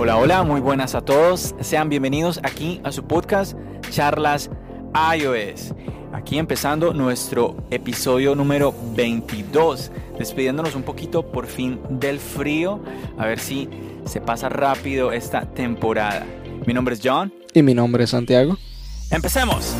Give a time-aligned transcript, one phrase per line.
[0.00, 1.56] Hola, hola, muy buenas a todos.
[1.60, 3.58] Sean bienvenidos aquí a su podcast
[3.90, 4.48] Charlas
[4.94, 5.74] iOS.
[6.12, 12.80] Aquí empezando nuestro episodio número 22, despidiéndonos un poquito por fin del frío,
[13.18, 13.68] a ver si
[14.04, 16.24] se pasa rápido esta temporada.
[16.64, 17.34] Mi nombre es John.
[17.52, 18.56] Y mi nombre es Santiago.
[19.10, 19.74] ¡Empecemos!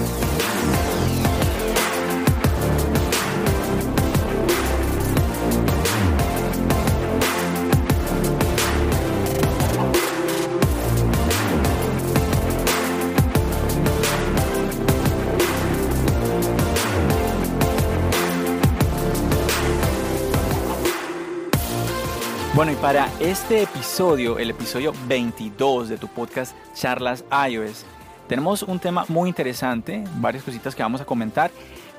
[22.80, 27.84] Para este episodio, el episodio 22 de tu podcast Charlas iOS,
[28.28, 31.50] tenemos un tema muy interesante, varias cositas que vamos a comentar,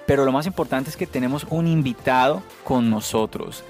[0.07, 3.63] pero lo más importante es que tenemos un invitado con nosotros.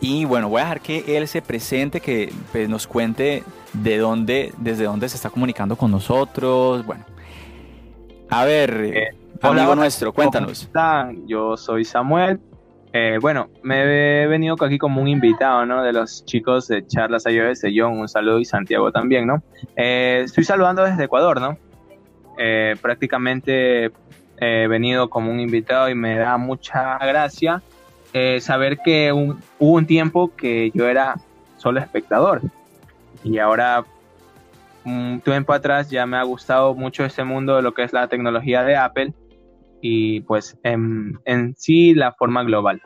[0.00, 4.52] Y bueno, voy a dejar que él se presente, que pues, nos cuente de dónde,
[4.58, 6.84] desde dónde se está comunicando con nosotros.
[6.84, 7.04] Bueno,
[8.28, 10.62] a ver, eh, amigo nuestro, cuéntanos.
[10.62, 11.26] están?
[11.28, 12.40] Yo soy Samuel,
[12.92, 15.82] eh, bueno, me he venido aquí como un invitado, ¿no?
[15.82, 19.42] De los chicos de Charlas iOS, de John, un saludo y Santiago también, ¿no?
[19.76, 21.56] Eh, estoy saludando desde Ecuador, ¿no?
[22.36, 23.92] Eh, prácticamente
[24.38, 27.62] he venido como un invitado y me da mucha gracia
[28.40, 31.14] saber que hubo un tiempo que yo era
[31.58, 32.40] solo espectador
[33.22, 33.84] y ahora
[34.84, 38.08] un tiempo atrás ya me ha gustado mucho ese mundo de lo que es la
[38.08, 39.12] tecnología de Apple
[39.80, 42.82] y pues en, en, sí la forma global.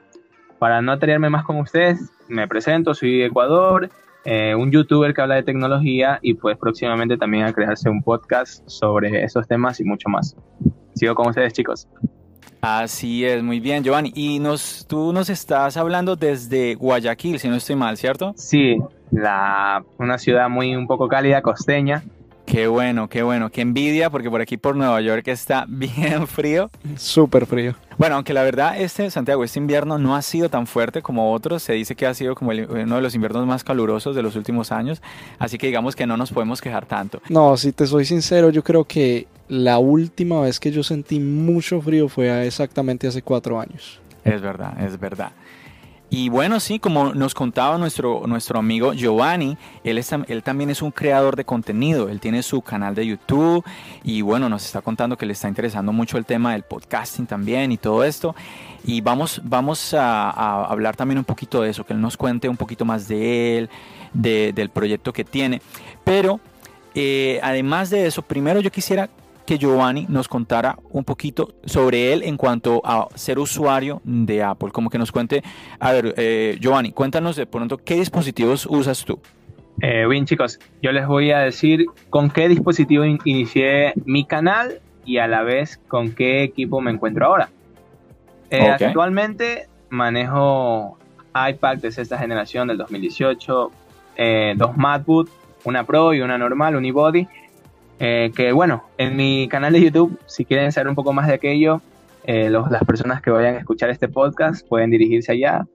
[0.59, 3.91] Para no atreverme más con ustedes, me presento, soy de Ecuador,
[4.25, 8.67] eh, un youtuber que habla de tecnología y pues próximamente también a crearse un podcast
[8.67, 10.37] sobre esos temas y mucho más.
[10.95, 11.89] Sigo con ustedes chicos.
[12.63, 14.11] Así es, muy bien, Giovanni.
[14.15, 18.33] Y nos, tú nos estás hablando desde Guayaquil, si no estoy mal, ¿cierto?
[18.37, 18.79] Sí,
[19.11, 22.03] la, una ciudad muy un poco cálida, costeña,
[22.47, 26.71] Qué bueno, qué bueno, qué envidia, porque por aquí por Nueva York está bien frío.
[26.97, 27.75] Súper frío.
[27.97, 31.63] Bueno, aunque la verdad, este Santiago, este invierno no ha sido tan fuerte como otros.
[31.63, 34.73] Se dice que ha sido como uno de los inviernos más calurosos de los últimos
[34.73, 35.01] años.
[35.39, 37.21] Así que digamos que no nos podemos quejar tanto.
[37.29, 41.81] No, si te soy sincero, yo creo que la última vez que yo sentí mucho
[41.81, 44.01] frío fue exactamente hace cuatro años.
[44.25, 45.33] Es verdad, es verdad.
[46.17, 50.93] Y bueno, sí, como nos contaba nuestro, nuestro amigo Giovanni, él, él también es un
[50.93, 53.65] creador de contenido, él tiene su canal de YouTube
[54.05, 57.73] y bueno, nos está contando que le está interesando mucho el tema del podcasting también
[57.73, 58.37] y todo esto.
[58.85, 60.31] Y vamos, vamos a,
[60.67, 63.71] hablar también un poquito de eso, que él nos cuente un poquito más de él,
[64.13, 65.63] del proyecto que tiene.
[66.05, 66.39] Pero
[66.95, 69.11] eh, además de eso, primero yo quisiera
[69.47, 74.71] que Giovanni nos contara un poquito sobre él en cuanto a ser usuario de Apple.
[74.71, 75.43] Como que nos cuente,
[75.79, 79.21] a ver, eh, Giovanni, cuéntanos de pronto qué dispositivos usas tú.
[79.83, 85.19] Eh, bien chicos, yo les voy a decir con qué dispositivo inicié mi canal y
[85.19, 87.51] a la vez con qué equipo me encuentro ahora.
[88.51, 90.97] Eh, actualmente manejo
[91.35, 93.71] iPad de esta generación del 2018,
[94.57, 95.29] dos MacBook,
[95.65, 97.27] una Pro y una normal, unibody
[97.99, 101.35] eh, que bueno, en mi canal de YouTube, si quieren saber un poco más de
[101.35, 101.81] aquello,
[102.25, 105.67] eh, las personas que vayan a escuchar este podcast pueden dirigirse allá.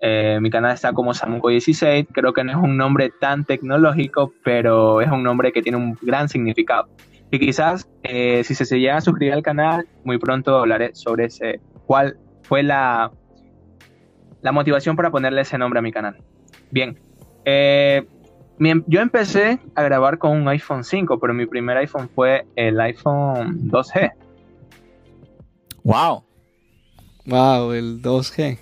[0.00, 5.00] Eh, mi canal está como Samuco16, creo que no es un nombre tan tecnológico, pero
[5.00, 6.88] es un nombre que tiene un gran significado.
[7.30, 12.18] Y quizás si se, se a suscribir al canal, muy pronto hablaré sobre ese, cuál
[12.42, 13.10] fue la,
[14.42, 16.18] la motivación para ponerle ese nombre a mi canal.
[16.70, 16.98] Bien,
[17.44, 18.06] eh,
[18.58, 23.70] yo empecé a grabar con un iPhone 5, pero mi primer iPhone fue el iPhone
[23.70, 24.12] 2G.
[25.82, 26.24] Wow.
[27.26, 28.58] Wow, el 2G.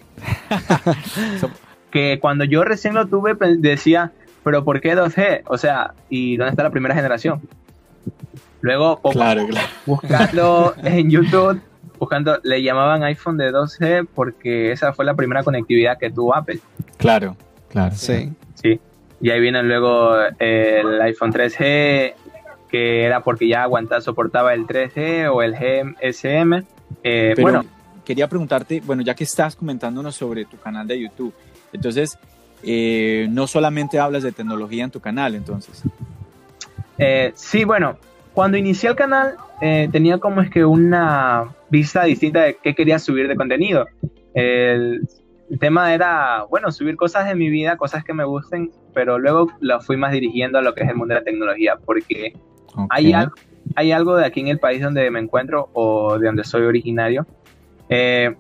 [1.91, 4.13] que cuando yo recién lo tuve decía,
[4.45, 5.43] pero ¿por qué 2G?
[5.47, 7.43] O sea, ¿y dónde está la primera generación?
[8.61, 9.69] Luego, claro, claro.
[9.87, 11.61] buscando en YouTube,
[11.99, 16.61] buscando, le llamaban iPhone de 2G porque esa fue la primera conectividad que tuvo Apple.
[16.97, 17.37] Claro,
[17.69, 17.95] claro.
[17.97, 18.33] Sí.
[18.55, 18.81] Sí.
[19.23, 22.15] Y ahí viene luego el iPhone 3G,
[22.69, 26.65] que era porque ya aguantaba, soportaba el 3G o el GSM.
[27.05, 27.65] Eh, bueno,
[28.05, 31.33] quería preguntarte, bueno, ya que estás comentándonos sobre tu canal de YouTube,
[31.73, 32.19] entonces,
[32.65, 35.83] eh, no solamente hablas de tecnología en tu canal, entonces.
[36.99, 37.99] Eh, sí, bueno,
[38.35, 39.37] cuando inicié el canal
[39.93, 43.87] tenía como es que una vista distinta de qué quería subir de contenido.
[44.35, 45.07] El,
[45.53, 49.53] el tema era, bueno, subir cosas de mi vida, cosas que me gusten, pero luego
[49.61, 52.33] lo fui más dirigiendo a lo que es el mundo de la tecnología, porque
[52.89, 53.35] hay, algo,
[53.75, 57.27] hay algo de aquí en el país donde me encuentro o de donde soy originario,
[57.91, 58.35] eh,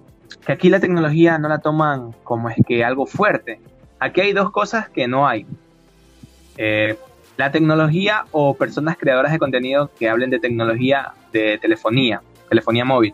[0.47, 3.61] que aquí la tecnología no la toman como es que algo fuerte.
[3.99, 5.44] Aquí hay dos cosas que no hay.
[6.56, 6.97] Eh,
[7.37, 13.12] la tecnología o personas creadoras de contenido que hablen de tecnología de telefonía, telefonía móvil,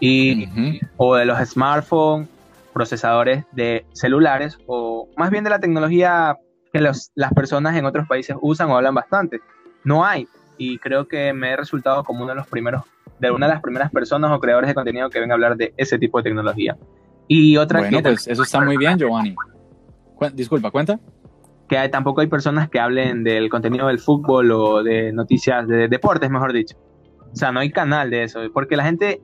[0.00, 0.48] y,
[0.96, 2.28] o de los smartphones,
[2.72, 6.36] procesadores de celulares, o más bien de la tecnología
[6.72, 9.40] que las personas en otros países usan o hablan bastante.
[9.84, 10.26] No hay,
[10.56, 12.82] y creo que me he resultado como uno de los primeros,
[13.18, 15.74] de una de las primeras personas o creadores de contenido que ven a hablar de
[15.76, 16.76] ese tipo de tecnología.
[17.28, 19.34] Y otra bueno, pues eso está muy bien, Giovanni.
[20.32, 20.98] disculpa, cuenta
[21.68, 26.28] que tampoco hay personas que hablen del contenido del fútbol o de noticias de deportes,
[26.28, 26.76] mejor dicho.
[27.32, 29.22] O sea, no hay canal de eso, porque la gente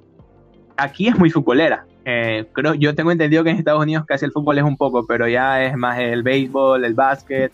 [0.78, 1.86] aquí es muy futbolera.
[2.04, 5.06] Eh, creo, yo tengo entendido que en Estados Unidos casi el fútbol es un poco,
[5.06, 7.52] pero ya es más el béisbol, el básquet.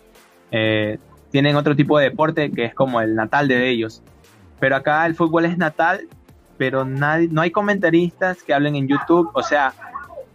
[0.51, 0.99] Eh,
[1.31, 4.03] tienen otro tipo de deporte que es como el natal de ellos.
[4.61, 6.09] Pero acá el fútbol es natal,
[6.57, 9.73] pero nadie, no hay comentaristas que hablen en YouTube, o sea,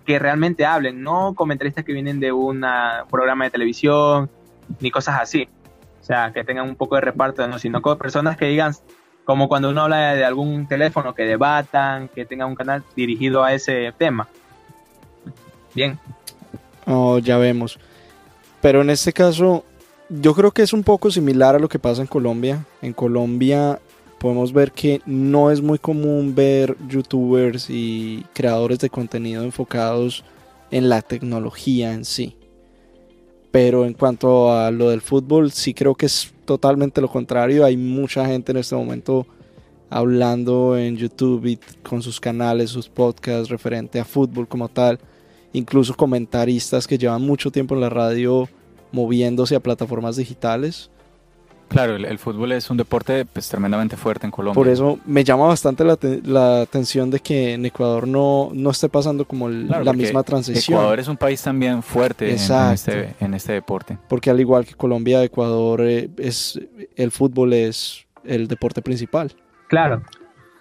[0.06, 2.65] que realmente hablen, no comentaristas que vienen de un
[3.09, 4.29] programa de televisión,
[4.79, 5.47] ni cosas así.
[6.01, 7.59] O sea, que tengan un poco de reparto, ¿no?
[7.59, 8.73] sino personas que digan,
[9.29, 13.53] como cuando uno habla de algún teléfono, que debatan, que tengan un canal dirigido a
[13.53, 14.27] ese tema.
[15.75, 15.99] Bien.
[16.87, 17.77] Oh, ya vemos.
[18.59, 19.65] Pero en este caso,
[20.09, 22.65] yo creo que es un poco similar a lo que pasa en Colombia.
[22.81, 23.79] En Colombia
[24.17, 30.23] podemos ver que no es muy común ver youtubers y creadores de contenido enfocados
[30.71, 32.35] en la tecnología en sí.
[33.51, 37.66] Pero en cuanto a lo del fútbol, sí creo que es totalmente lo contrario.
[37.66, 39.25] Hay mucha gente en este momento
[39.90, 45.00] hablando en YouTube y con sus canales, sus podcasts referente a fútbol como tal.
[45.51, 48.48] Incluso comentaristas que llevan mucho tiempo en la radio
[48.92, 50.92] moviéndose a plataformas digitales
[51.69, 54.56] Claro, el, fútbol es un deporte pues, tremendamente fuerte en Colombia.
[54.56, 59.24] Por eso me llama bastante la, atención de que en Ecuador no, no esté pasando
[59.24, 60.80] como la misma transición.
[60.80, 62.39] Ecuador es un país también fuerte en,
[62.74, 64.00] este, en este deporte.
[64.10, 66.60] Porque al igual que Colombia, Ecuador eh, es
[66.95, 69.31] el fútbol es el deporte principal.
[69.68, 70.01] Claro.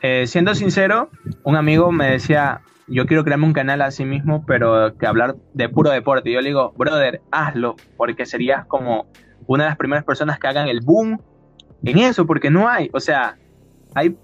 [0.02, 1.10] Eh, siendo sincero,
[1.42, 5.36] un amigo me decía, yo quiero crearme un canal a sí mismo, pero que hablar
[5.54, 6.28] de puro deporte.
[6.28, 9.06] Y yo le digo, brother, hazlo, porque serías como
[9.48, 11.20] una de las primeras personas que hagan el boom
[11.82, 13.36] en eso, porque no hay, o sea,
[13.94, 14.16] hay,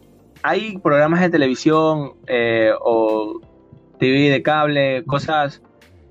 [0.43, 3.41] hay programas de televisión eh, o
[3.99, 5.63] TV de cable, cosas,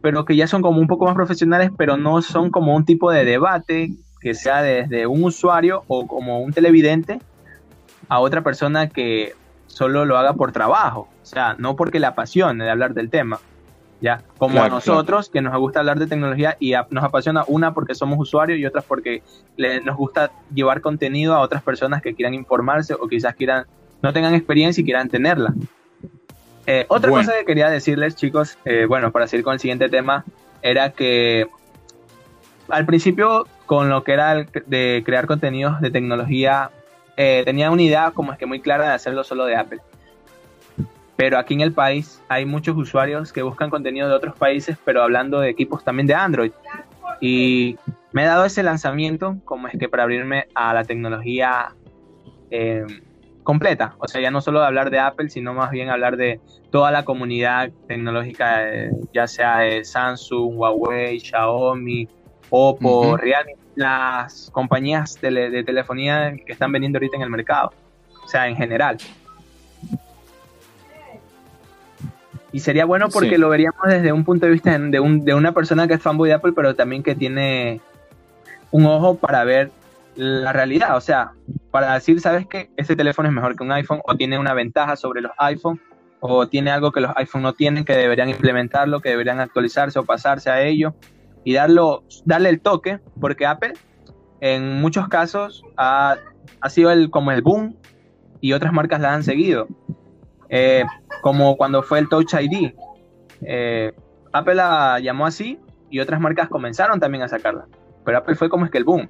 [0.01, 3.11] pero que ya son como un poco más profesionales, pero no son como un tipo
[3.11, 7.19] de debate que sea desde un usuario o como un televidente
[8.09, 9.33] a otra persona que
[9.67, 13.39] solo lo haga por trabajo, o sea, no porque le apasione de hablar del tema.
[14.03, 14.21] ¿Ya?
[14.37, 18.19] Como a nosotros, que nos gusta hablar de tecnología y nos apasiona una porque somos
[18.19, 19.23] usuarios y otras porque
[19.85, 23.65] nos gusta llevar contenido a otras personas que quieran informarse o quizás quieran,
[24.01, 25.53] no tengan experiencia y quieran tenerla.
[26.67, 30.25] Eh, otra cosa que quería decirles, chicos, eh, bueno, para seguir con el siguiente tema,
[30.61, 31.47] era que
[32.67, 36.71] al principio con lo que era de crear contenidos de tecnología,
[37.15, 39.79] eh, tenía una idea como es que muy clara de hacerlo solo de Apple
[41.15, 45.03] pero aquí en el país hay muchos usuarios que buscan contenido de otros países, pero
[45.03, 46.51] hablando de equipos también de Android.
[47.21, 47.77] Y
[48.11, 51.73] me he dado ese lanzamiento como es que para abrirme a la tecnología
[52.49, 52.85] eh,
[53.43, 53.95] completa.
[53.99, 56.39] O sea, ya no solo de hablar de Apple, sino más bien hablar de
[56.71, 62.07] toda la comunidad tecnológica, eh, ya sea de Samsung, Huawei, Xiaomi,
[62.49, 67.71] Oppo, Realme, las compañías de telefonía que están vendiendo ahorita en el mercado.
[68.23, 68.97] O sea, en general.
[72.53, 75.87] Y sería bueno porque lo veríamos desde un punto de vista de, de una persona
[75.87, 77.81] que es fanboy de Apple, pero también que tiene
[78.69, 79.71] un ojo para ver
[80.15, 80.95] la realidad.
[80.95, 81.31] O sea,
[81.71, 82.69] para decir, ¿sabes qué?
[82.77, 85.81] Este teléfono es mejor que un iPhone o tiene una ventaja sobre los iPhone
[86.19, 90.05] o tiene algo que los iPhone no tienen, que deberían implementarlo, que deberían actualizarse o
[90.05, 90.93] pasarse a ello
[91.43, 93.73] y darlo, darle el toque, porque Apple
[94.41, 96.17] en muchos casos ha,
[96.61, 97.75] ha sido el, como el boom
[98.41, 99.67] y otras marcas la han seguido.
[100.49, 100.83] Eh,
[101.21, 102.73] como cuando fue el Touch ID.
[103.41, 103.93] Eh,
[104.31, 105.59] Apple la llamó así
[105.89, 107.65] y otras marcas comenzaron también a sacarla.
[108.03, 109.07] Pero Apple fue como es que el boom.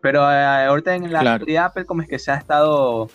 [0.00, 3.08] Pero eh, ahorita en la de Apple como es que se ha estado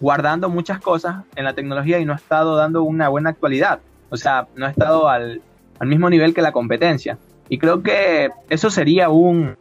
[0.00, 3.80] guardando muchas cosas en la tecnología y no ha estado dando una buena actualidad.
[4.10, 5.42] O sea, no ha estado al,
[5.78, 7.18] al mismo nivel que la competencia.
[7.48, 9.56] Y creo que eso sería un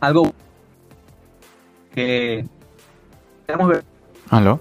[0.00, 0.32] algo
[1.94, 2.44] que
[3.46, 3.84] ver.
[4.30, 4.58] ¿Aló?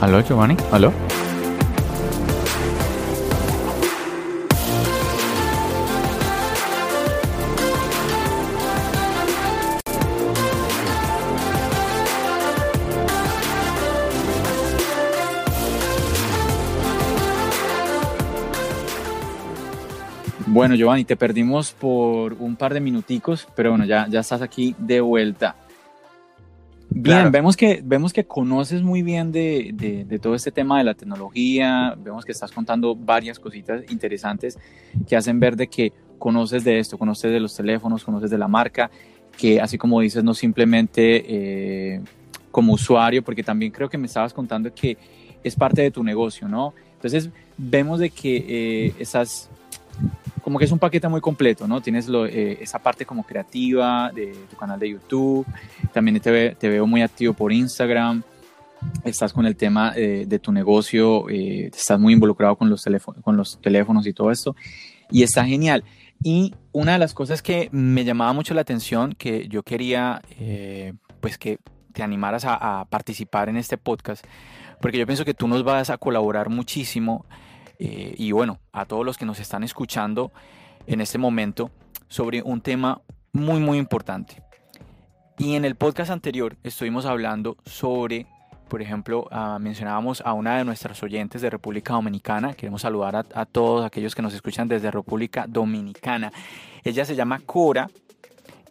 [0.00, 0.56] ¿Aló, Giovanni?
[0.72, 0.92] ¿Aló?
[20.46, 24.74] Bueno, Giovanni, te perdimos por un par de minuticos, pero bueno, ya, ya estás aquí
[24.78, 25.54] de vuelta.
[26.98, 29.70] Bien, vemos, que, vemos que conoces muy bien de,
[30.08, 34.58] de, todo este tema de la tecnología, vemos que estás contando varias cositas interesantes
[35.06, 38.48] que hacen ver de que conoces de esto, conoces de los teléfonos, conoces de la
[38.48, 38.90] marca,
[39.36, 42.00] que así como dices, no simplemente eh,
[42.50, 44.96] como usuario, porque también creo que me estabas contando que
[45.44, 46.72] es parte de tu negocio, ¿no?
[46.94, 49.50] Entonces vemos de que eh, esas
[50.46, 51.80] como que es un paquete muy completo, ¿no?
[51.80, 55.44] Tienes eh, esa parte como creativa de tu canal de YouTube,
[55.92, 58.22] también te, te veo muy activo por Instagram,
[59.02, 62.84] estás con el tema eh, de tu negocio, eh, estás muy involucrado con los,
[63.60, 64.54] teléfonos y todo esto,
[65.10, 65.82] y está genial.
[66.22, 70.22] Y una de las cosas que me llamaba mucho la atención, que yo quería,
[71.20, 71.58] pues que
[71.92, 74.24] te animaras a, a participar en este podcast,
[74.80, 77.26] porque yo pienso que tú nos vas a colaborar muchísimo
[77.78, 80.32] eh, y bueno, a todos los que nos están escuchando
[80.86, 81.70] en este momento
[82.08, 83.00] sobre un tema
[83.32, 84.42] muy muy importante.
[85.38, 88.26] Y en el podcast anterior estuvimos hablando sobre,
[88.68, 92.54] por ejemplo, ah, mencionábamos a una de nuestras oyentes de República Dominicana.
[92.54, 96.32] Queremos saludar a, todos aquellos que nos escuchan desde República Dominicana.
[96.82, 97.90] Ella se llama Cora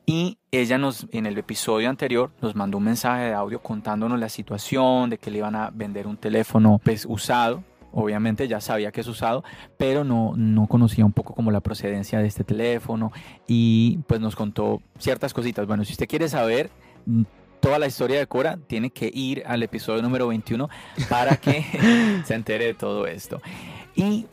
[0.07, 4.29] y ella nos, en el episodio anterior, nos mandó un mensaje de audio contándonos la
[4.29, 7.63] situación de que le iban a vender un teléfono pues, usado
[7.95, 9.43] obviamente ya sabía que es usado,
[9.77, 13.11] pero no, no conocía un poco como la procedencia de este teléfono
[13.47, 15.65] y pues nos contó ciertas cositas.
[15.65, 16.69] Bueno, si usted quiere saber
[17.05, 17.23] mm,
[17.61, 20.69] toda la historia de Cora, tiene que ir al episodio número 21
[21.09, 21.65] para que
[22.25, 23.41] se entere de todo esto.
[23.95, 24.25] Y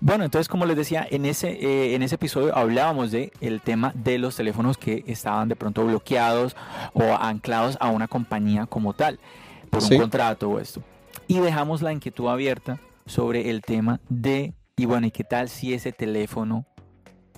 [0.00, 3.92] bueno, entonces como les decía, en ese, eh, en ese episodio hablábamos de el tema
[3.94, 6.56] de los teléfonos que estaban de pronto bloqueados
[6.94, 9.20] o anclados a una compañía como tal,
[9.68, 10.82] por un contrato o esto.
[11.28, 15.74] Y dejamos la inquietud abierta sobre el tema de, y bueno, ¿y qué tal si
[15.74, 16.66] ese teléfono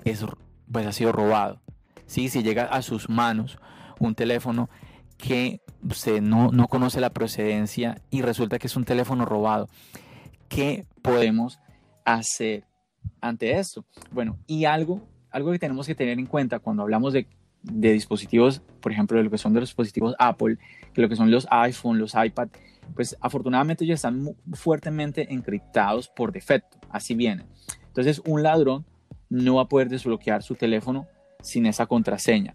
[0.05, 0.25] es,
[0.71, 1.61] pues ha sido robado?
[2.07, 2.29] ¿Sí?
[2.29, 3.59] Si llega a sus manos
[3.99, 4.69] un teléfono
[5.17, 9.69] que usted no, no conoce la procedencia y resulta que es un teléfono robado,
[10.49, 11.59] ¿qué podemos
[12.05, 12.65] hacer
[13.21, 13.85] ante esto?
[14.11, 15.01] Bueno, y algo,
[15.31, 17.27] algo que tenemos que tener en cuenta cuando hablamos de,
[17.63, 20.59] de dispositivos, por ejemplo, de lo que son de los dispositivos Apple,
[20.93, 22.49] que lo que son los iPhone, los iPad,
[22.95, 27.47] pues afortunadamente ya están fuertemente encriptados por defecto, así vienen.
[27.87, 28.85] Entonces un ladrón
[29.29, 31.07] no va a poder desbloquear su teléfono
[31.43, 32.55] sin esa contraseña.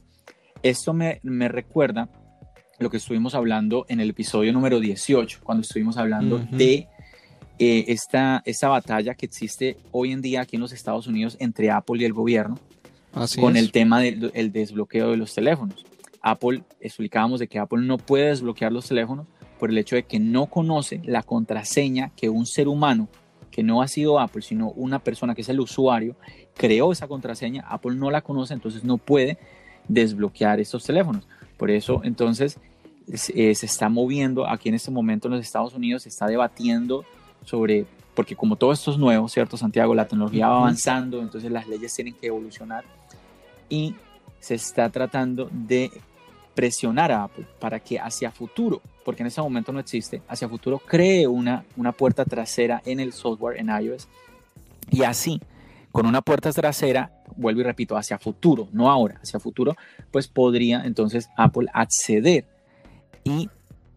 [0.63, 2.09] Esto me, recuerda
[2.79, 6.87] lo que estuvimos hablando en el episodio número 18, cuando estuvimos hablando de
[7.59, 11.71] eh, esta, esta batalla que existe hoy en día aquí en los Estados Unidos entre
[11.71, 12.59] Apple y el gobierno
[13.39, 15.85] con el tema del desbloqueo de los teléfonos.
[16.21, 19.27] Apple, explicábamos de que Apple no puede desbloquear los teléfonos
[19.59, 23.07] por el hecho de que no conoce la contraseña que un ser humano,
[23.51, 26.15] que no ha sido Apple, sino una persona que es el usuario,
[26.55, 29.37] creó esa contraseña, Apple no la conoce, entonces no puede
[29.87, 31.27] desbloquear estos teléfonos.
[31.57, 32.59] Por eso, entonces,
[33.13, 37.03] se, eh, está moviendo aquí en este momento en los Estados Unidos, se está debatiendo
[37.45, 39.95] sobre, porque como todo esto es nuevo, ¿cierto, Santiago?
[39.95, 42.83] La tecnología va avanzando, entonces las leyes tienen que evolucionar
[43.69, 43.95] y
[44.39, 45.91] se está tratando de
[46.57, 50.79] presionar a Apple para que hacia futuro, porque en ese momento no existe, hacia futuro
[50.79, 54.07] cree una, una puerta trasera en el software en iOS
[54.89, 55.39] y así,
[55.91, 59.75] con una puerta trasera, vuelvo y repito, hacia futuro, no ahora, hacia futuro,
[60.09, 62.47] pues podría entonces Apple acceder
[63.23, 63.51] y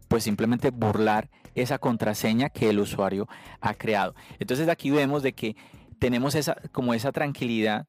[0.08, 3.26] pues simplemente burlar esa contraseña que el usuario
[3.62, 4.14] ha creado.
[4.38, 5.56] Entonces aquí vemos de que
[5.98, 7.86] tenemos esa, como esa tranquilidad,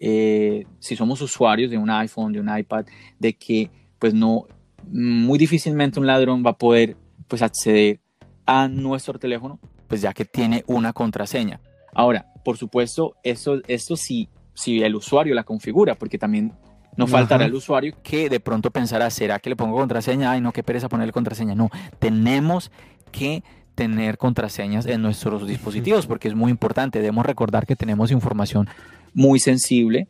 [0.00, 2.86] eh, si somos usuarios de un iPhone, de un iPad,
[3.18, 4.48] de que pues no,
[4.90, 6.96] muy difícilmente un ladrón va a poder
[7.28, 8.00] pues acceder
[8.46, 11.60] a nuestro teléfono, pues ya que tiene una contraseña.
[11.94, 16.52] Ahora, por supuesto, esto, esto sí, si el usuario la configura, porque también
[16.96, 20.32] no faltará el usuario que de pronto pensará, ¿será que le pongo contraseña?
[20.32, 21.54] Ay, no, qué pereza ponerle contraseña.
[21.54, 22.72] No, tenemos
[23.12, 23.44] que
[23.76, 26.98] tener contraseñas en nuestros dispositivos porque es muy importante.
[26.98, 28.68] Debemos recordar que tenemos información
[29.14, 30.08] muy sensible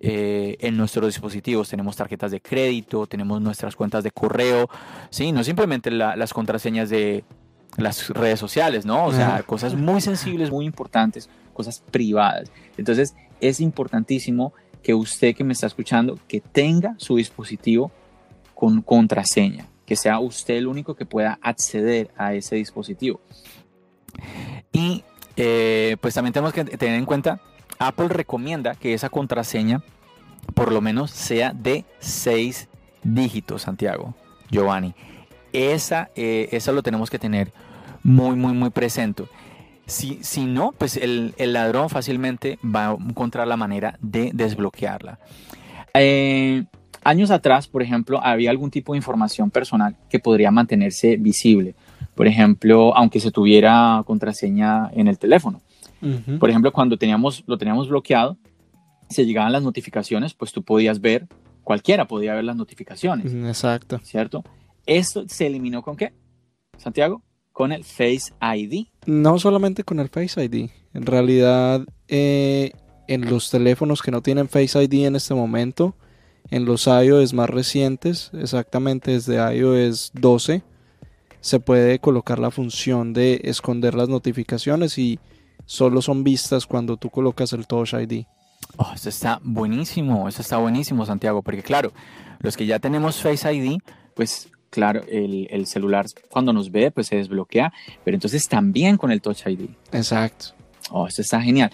[0.00, 1.68] eh, en nuestros dispositivos.
[1.68, 4.68] Tenemos tarjetas de crédito, tenemos nuestras cuentas de correo,
[5.10, 5.30] ¿sí?
[5.30, 7.22] No simplemente las contraseñas de
[7.76, 9.04] las redes sociales, ¿no?
[9.04, 12.50] O sea, cosas muy sensibles, muy importantes, cosas privadas.
[12.76, 17.92] Entonces, es importantísimo que usted que me está escuchando, que tenga su dispositivo
[18.54, 23.20] con contraseña, que sea usted el único que pueda acceder a ese dispositivo.
[24.72, 25.04] Y
[25.36, 27.40] eh, pues también tenemos que tener en cuenta
[27.80, 29.82] Apple recomienda que esa contraseña
[30.54, 32.68] por lo menos sea de seis
[33.02, 34.14] dígitos, Santiago,
[34.50, 34.94] Giovanni.
[35.52, 37.52] Esa, eh, eso lo tenemos que tener
[38.02, 39.24] muy, muy, muy presente.
[39.86, 45.18] Si, si no, pues el, ladrón fácilmente va a encontrar la manera de desbloquearla.
[45.94, 46.64] Eh,
[47.02, 51.74] años atrás, por ejemplo, había algún tipo de información personal que podría mantenerse visible.
[52.14, 55.62] Por ejemplo, aunque se tuviera contraseña en el teléfono.
[56.38, 58.38] Por ejemplo, cuando teníamos, lo teníamos bloqueado,
[59.08, 61.26] se llegaban las notificaciones, pues tú podías ver,
[61.62, 63.32] cualquiera podía ver las notificaciones.
[63.32, 64.00] Exacto.
[64.02, 64.44] ¿Cierto?
[64.86, 66.12] Esto se eliminó con qué,
[66.78, 67.22] Santiago?
[67.52, 68.86] Con el Face ID.
[69.06, 70.70] No solamente con el Face ID.
[70.94, 72.72] En realidad, eh,
[73.08, 75.94] en los teléfonos que no tienen Face ID en este momento,
[76.50, 80.62] en los iOS más recientes, exactamente desde iOS 12,
[81.40, 85.18] se puede colocar la función de esconder las notificaciones y
[85.70, 88.24] solo son vistas cuando tú colocas el Touch ID.
[88.76, 91.92] Oh, eso está buenísimo, eso está buenísimo, Santiago, porque claro,
[92.40, 93.78] los que ya tenemos Face ID,
[94.16, 97.72] pues claro, el, el, celular cuando nos ve, pues se desbloquea,
[98.04, 99.70] pero entonces también con el Touch ID.
[99.92, 100.46] Exacto.
[100.90, 101.70] Oh, eso está genial.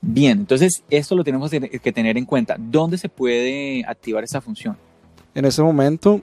[0.00, 2.56] Bien, entonces esto lo tenemos que tener en cuenta.
[2.58, 4.78] ¿Dónde se puede activar esta función?
[5.34, 6.22] En este momento,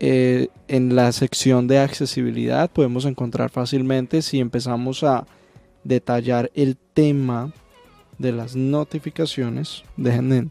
[0.00, 5.26] eh, en la sección de accesibilidad podemos encontrar fácilmente si empezamos a
[5.84, 7.52] detallar el tema
[8.18, 9.84] de las notificaciones.
[9.96, 10.50] Dejen,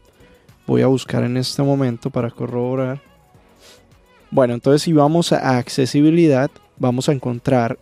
[0.66, 3.00] voy a buscar en este momento para corroborar.
[4.30, 7.78] Bueno, entonces si vamos a accesibilidad, vamos a encontrar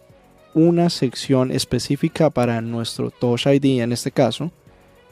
[0.54, 4.50] una sección específica para nuestro Touch ID en este caso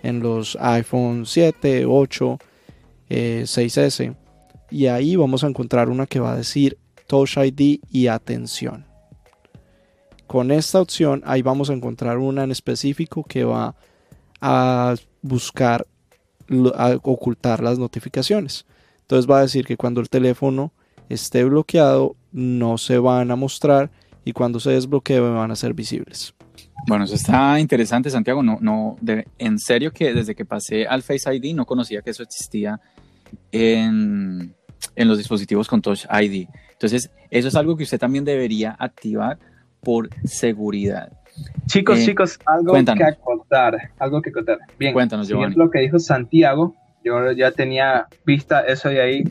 [0.03, 2.39] en los iPhone 7, 8,
[3.09, 4.17] 6S.
[4.71, 8.88] Y ahí vamos a encontrar una que va a decir Touch ID y atención.
[10.29, 13.75] Con esta opción ahí vamos a encontrar una en específico que va
[14.43, 15.87] a buscar
[16.75, 18.67] a ocultar las notificaciones.
[19.01, 20.71] Entonces va a decir que cuando el teléfono
[21.09, 23.91] esté bloqueado no se van a mostrar
[24.23, 26.35] y cuando se desbloquee van a ser visibles.
[26.87, 28.43] Bueno, eso está interesante, Santiago.
[28.43, 28.99] No, no,
[29.39, 32.79] en serio que desde que pasé al Face ID no conocía que eso existía
[33.51, 34.55] en,
[34.95, 36.49] en los dispositivos con Touch ID.
[36.73, 39.39] Entonces, eso es algo que usted también debería activar
[39.83, 41.13] por seguridad.
[41.67, 44.59] Chicos, eh, chicos, algo que acotar, algo que acotar.
[44.79, 45.55] Bien, cuéntanos, Giovanni.
[45.55, 49.25] lo que dijo Santiago, yo ya tenía vista eso de ahí.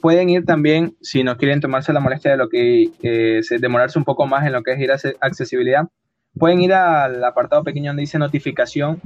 [0.00, 4.04] Pueden ir también, si no quieren tomarse la molestia de lo que eh, demorarse un
[4.04, 5.88] poco más en lo que es ir a accesibilidad,
[6.38, 9.00] pueden ir al apartado pequeño donde dice notificación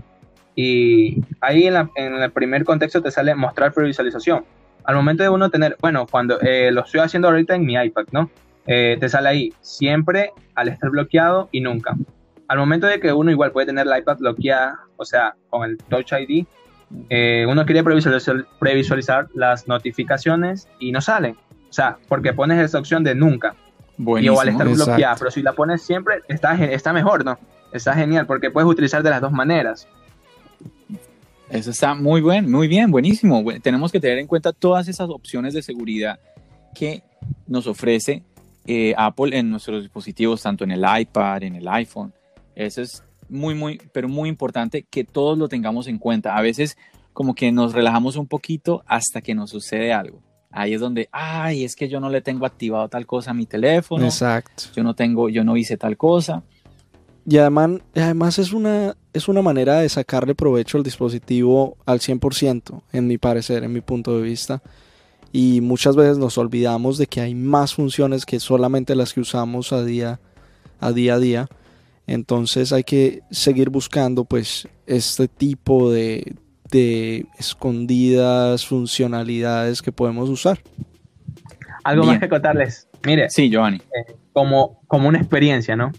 [0.54, 4.44] y ahí en, el primer contexto te sale mostrar previsualización.
[4.84, 8.06] Al momento de uno tener, bueno, cuando eh, lo estoy haciendo ahorita en mi iPad,
[8.12, 8.30] ¿no?
[8.66, 11.96] Eh, te sale ahí siempre al estar bloqueado y nunca.
[12.48, 15.78] Al momento de que uno igual puede tener la iPad bloqueada, o sea, con el
[15.78, 16.46] Touch ID,
[17.08, 21.36] eh, uno quiere previsualizar, previsualizar las notificaciones y no salen.
[21.68, 23.54] O sea, porque pones esa opción de nunca.
[23.96, 24.32] Buenísimo.
[24.32, 27.38] Igual estar bloqueada, pero si la pones siempre, está, está mejor, ¿no?
[27.72, 29.86] Está genial porque puedes utilizar de las dos maneras.
[31.50, 33.44] Eso está muy bien, muy bien, buenísimo.
[33.62, 36.18] Tenemos que tener en cuenta todas esas opciones de seguridad
[36.74, 37.02] que
[37.46, 38.22] nos ofrece
[38.72, 42.12] eh, Apple en nuestros dispositivos, tanto en el iPad, en el iPhone.
[42.54, 46.36] Eso es muy, muy, pero muy importante que todos lo tengamos en cuenta.
[46.36, 46.78] A veces
[47.12, 50.22] como que nos relajamos un poquito hasta que nos sucede algo.
[50.52, 53.44] Ahí es donde, ay, es que yo no le tengo activado tal cosa a mi
[53.44, 54.04] teléfono.
[54.04, 54.62] Exacto.
[54.72, 56.44] Yo no tengo, yo no hice tal cosa.
[57.26, 62.82] Y además, además es, una, es una manera de sacarle provecho al dispositivo al 100%,
[62.92, 64.62] en mi parecer, en mi punto de vista.
[65.32, 69.72] Y muchas veces nos olvidamos de que hay más funciones que solamente las que usamos
[69.72, 70.20] a día
[70.80, 71.48] a día, a día.
[72.06, 76.34] Entonces hay que seguir buscando pues este tipo de,
[76.70, 80.58] de escondidas funcionalidades que podemos usar.
[81.84, 82.88] Algo más que contarles.
[83.06, 83.30] Mire.
[83.30, 83.76] Sí, Giovanni.
[83.76, 85.92] Eh, como, como una experiencia, ¿no?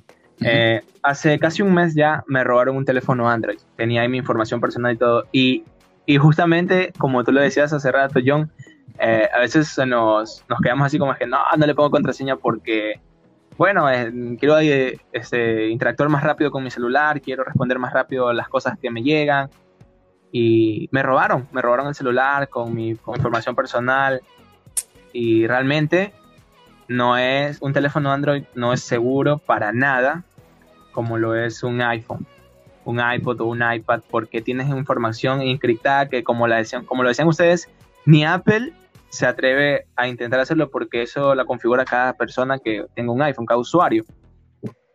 [0.44, 3.60] Eh, hace casi un mes ya me robaron un teléfono Android.
[3.78, 5.26] Tenía ahí mi información personal y todo.
[5.32, 5.64] Y,
[6.06, 8.52] y justamente, como tú lo decías hace rato, John,
[9.00, 13.00] eh, a veces nos, nos quedamos así como que no, no le pongo contraseña porque,
[13.58, 13.86] bueno,
[14.40, 14.58] quiero
[15.12, 19.04] este, interactuar más rápido con mi celular, quiero responder más rápido las cosas que me
[19.04, 19.50] llegan
[20.32, 24.22] y me robaron, me robaron el celular con mi, información personal.
[25.14, 26.14] Y realmente
[26.88, 30.24] no es un teléfono Android no es seguro para nada
[30.92, 32.26] como lo es un iPhone,
[32.86, 37.10] un iPod o un iPad porque tienes información encriptada que como la decían, como lo
[37.10, 37.70] decían ustedes,
[38.06, 38.74] ni Apple
[39.12, 43.46] se atreve a intentar hacerlo porque eso la configura cada persona que tenga un iPhone,
[43.46, 44.06] cada usuario.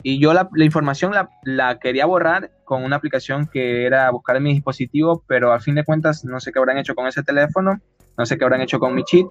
[0.02, 4.52] Y yo la, información la, quería borrar con una aplicación que era buscar en mi
[4.55, 7.79] dispositivo, pero a fin de cuentas no sé qué habrán hecho con ese teléfono,
[8.16, 9.26] no sé qué habrán hecho con mi chip,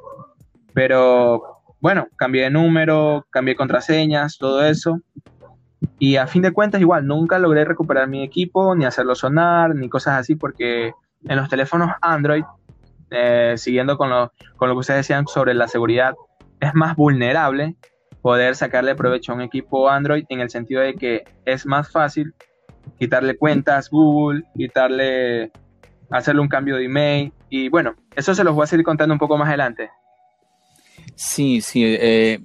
[0.73, 4.99] pero bueno, cambié de número, cambié contraseñas, todo eso.
[5.97, 9.89] Y a fin de cuentas igual, nunca logré recuperar mi equipo, ni hacerlo sonar, ni
[9.89, 10.93] cosas así, porque
[11.23, 12.43] en los teléfonos Android
[13.11, 16.15] eh, siguiendo con lo, con lo que ustedes decían sobre la seguridad,
[16.59, 17.75] es más vulnerable
[18.21, 22.33] poder sacarle provecho a un equipo Android en el sentido de que es más fácil
[22.97, 25.51] quitarle cuentas Google, quitarle,
[26.09, 29.19] hacerle un cambio de email y bueno, eso se los voy a seguir contando un
[29.19, 29.89] poco más adelante.
[31.15, 31.83] Sí, sí.
[31.85, 32.39] Eh,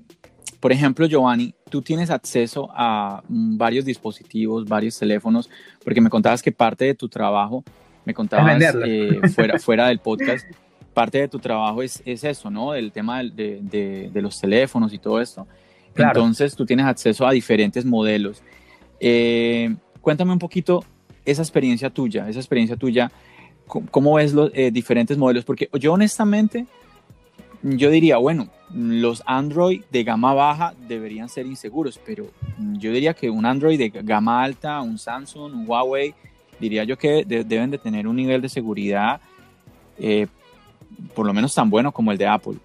[0.61, 5.49] por ejemplo, Giovanni, tú tienes acceso a varios dispositivos, varios teléfonos,
[5.83, 7.65] porque me contabas que parte de tu trabajo,
[8.05, 10.47] me contabas eh, fuera, fuera del podcast,
[10.95, 12.75] parte de tu trabajo es, es eso, ¿no?
[12.75, 15.47] El tema de, de, de, los teléfonos y todo esto.
[15.95, 18.43] Entonces, tú tienes acceso a diferentes modelos.
[19.01, 20.85] Eh, cuéntame un poquito
[21.25, 23.11] esa experiencia tuya, esa experiencia tuya,
[23.67, 26.67] cómo ves los eh, diferentes modelos, porque yo honestamente,
[27.63, 33.31] yo diría, bueno, los Android de gama baja deberían ser inseguros, pero yo diría que
[33.31, 36.15] un Android de gama alta, un Samsung, un Huawei,
[36.61, 39.21] diría yo que deben de tener un nivel de seguridad
[39.99, 40.27] eh,
[41.15, 42.57] por lo menos tan bueno como el de Apple.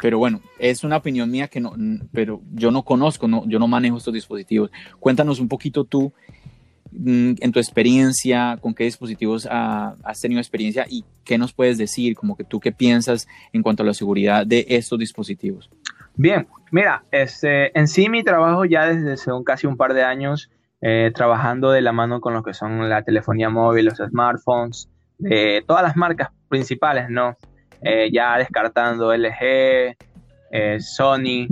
[0.00, 1.74] Pero bueno, es una opinión mía que no,
[2.12, 4.70] pero yo no conozco, no, yo no manejo estos dispositivos.
[4.98, 6.12] Cuéntanos un poquito tú
[6.94, 12.14] Mm, en tu experiencia, con qué dispositivos has tenido experiencia y qué nos puedes decir,
[12.14, 15.70] como que tú qué piensas en cuanto a la seguridad de estos dispositivos.
[16.14, 20.50] Bien, mira, este, en sí mi trabajo ya desde hace casi un par de años
[20.82, 25.62] eh, trabajando de la mano con lo que son la telefonía móvil, los smartphones, de
[25.64, 27.36] todas las marcas principales, ¿no?
[27.80, 29.96] Eh, ya descartando LG,
[30.50, 31.46] eh, Sony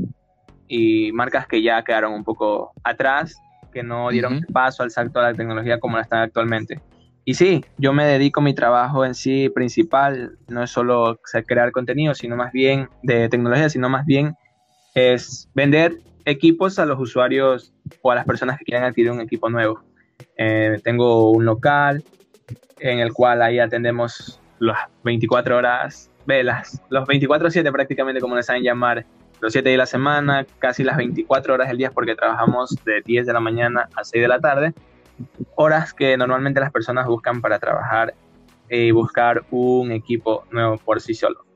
[0.66, 3.40] y marcas que ya quedaron un poco atrás
[3.72, 6.80] que no dieron paso al salto a la tecnología como la están actualmente.
[7.24, 11.70] Y sí, yo me dedico a mi trabajo en sí principal, no es solo crear
[11.70, 14.34] contenido, sino más bien de tecnología, sino más bien
[14.94, 19.48] es vender equipos a los usuarios o a las personas que quieran adquirir un equipo
[19.48, 19.83] nuevo.
[20.37, 22.02] Eh, tengo un local
[22.78, 28.62] en el cual ahí atendemos las 24 horas, velas, los 24-7 prácticamente como les saben
[28.62, 29.06] llamar,
[29.40, 33.00] los 7 días de la semana, casi las 24 horas del día porque trabajamos de
[33.04, 34.74] 10 de la mañana a 6 de la tarde,
[35.56, 38.14] horas que normalmente las personas buscan para trabajar
[38.68, 41.49] y buscar un equipo nuevo por sí solo.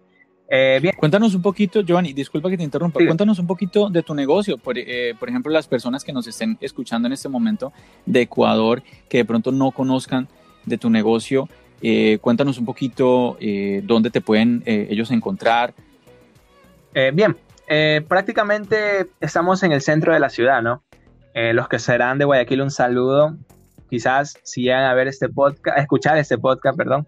[0.49, 0.95] Eh, bien.
[0.97, 4.77] Cuéntanos un poquito, Giovanni, disculpa que te interrumpa, cuéntanos un poquito de tu negocio, por,
[4.77, 7.73] eh, por, ejemplo, las personas que nos estén escuchando en este momento
[8.05, 10.29] de Ecuador, que de pronto no conozcan
[10.67, 11.49] de tu negocio,
[11.83, 13.39] eh, cuéntanos un poquito
[13.83, 15.75] dónde te pueden ellos encontrar.
[17.13, 17.37] bien,
[18.09, 20.83] prácticamente estamos en el centro de la ciudad, ¿no?
[21.35, 23.37] Los que serán de Guayaquil, un saludo.
[23.91, 27.07] Quizás si llegan a ver este podcast, a escuchar este podcast, perdón,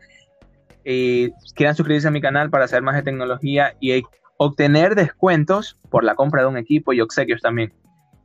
[0.89, 4.05] y quieran suscribirse a mi canal para hacer más de tecnología y
[4.39, 7.75] obtener descuentos por la compra de un equipo y obsequios también.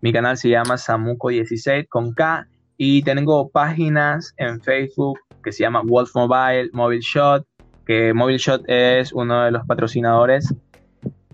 [0.02, 2.48] Mi canal se llama Samuco16 con K
[2.78, 7.48] y tengo páginas en Facebook que se llama Wolf Mobile, Mobile Shot,
[7.88, 10.54] que Mobile Shot es uno de los patrocinadores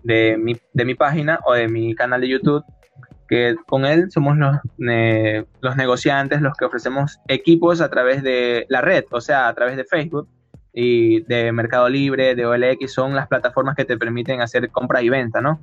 [0.03, 2.63] de mi, de mi página o de mi canal de YouTube,
[3.27, 8.79] que con él somos los, los negociantes, los que ofrecemos equipos a través de la
[8.79, 10.29] red, o sea, a través de Facebook
[10.79, 15.09] y de Mercado Libre, de OLX, son las plataformas que te permiten hacer compra y
[15.09, 15.59] venta, ¿no?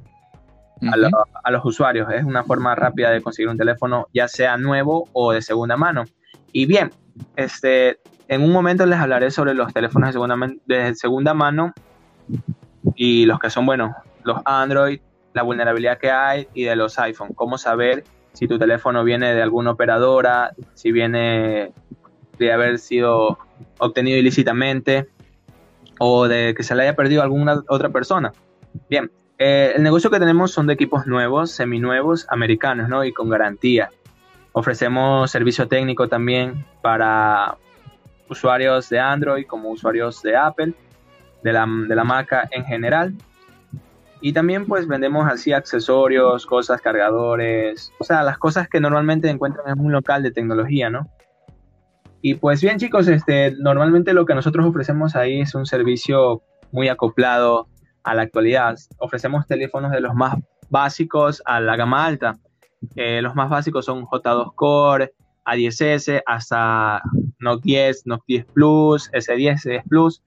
[1.44, 2.10] a, los usuarios.
[2.12, 6.02] Es una forma rápida de conseguir un teléfono, ya sea nuevo o de segunda mano.
[6.50, 6.90] Y bien,
[7.36, 11.72] este, en un momento les hablaré sobre los teléfonos de segunda, de segunda mano
[12.96, 14.98] y los que son, bueno, los Android,
[15.32, 17.34] la vulnerabilidad que hay y de los iPhone.
[17.36, 21.72] Cómo saber si tu teléfono viene de alguna operadora, si viene
[22.38, 23.38] de haber sido
[23.78, 25.08] obtenido ilícitamente
[25.98, 28.32] o de que se le haya perdido a alguna otra persona.
[28.88, 33.04] Bien, eh, el negocio que tenemos son de equipos nuevos, seminuevos, americanos, ¿no?
[33.04, 33.90] Y con garantía.
[34.52, 37.56] Ofrecemos servicio técnico también para
[38.28, 40.74] usuarios de Android como usuarios de Apple,
[41.42, 43.14] de la, de la marca en general.
[44.20, 49.68] Y también pues vendemos así accesorios, cosas, cargadores, o sea, las cosas que normalmente encuentran
[49.68, 51.10] en un local de tecnología, ¿no?
[52.26, 56.40] Y pues bien chicos, este, normalmente lo que nosotros ofrecemos ahí es un servicio
[56.72, 57.68] muy acoplado
[58.02, 58.78] a la actualidad.
[58.96, 60.38] Ofrecemos teléfonos de los más
[60.70, 62.38] básicos a la gama alta.
[62.96, 65.12] Eh, los más básicos son J2 Core,
[65.44, 67.02] A10S, hasta
[67.40, 70.22] Note 10, Note 10 Plus, S10, S10 Plus.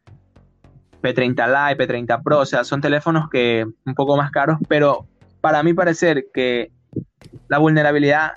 [1.01, 5.07] P30 Lite, P30 Pro, o sea, son teléfonos que un poco más caros, pero
[5.41, 6.71] para mí parecer que
[7.47, 8.33] la vulnerabilidad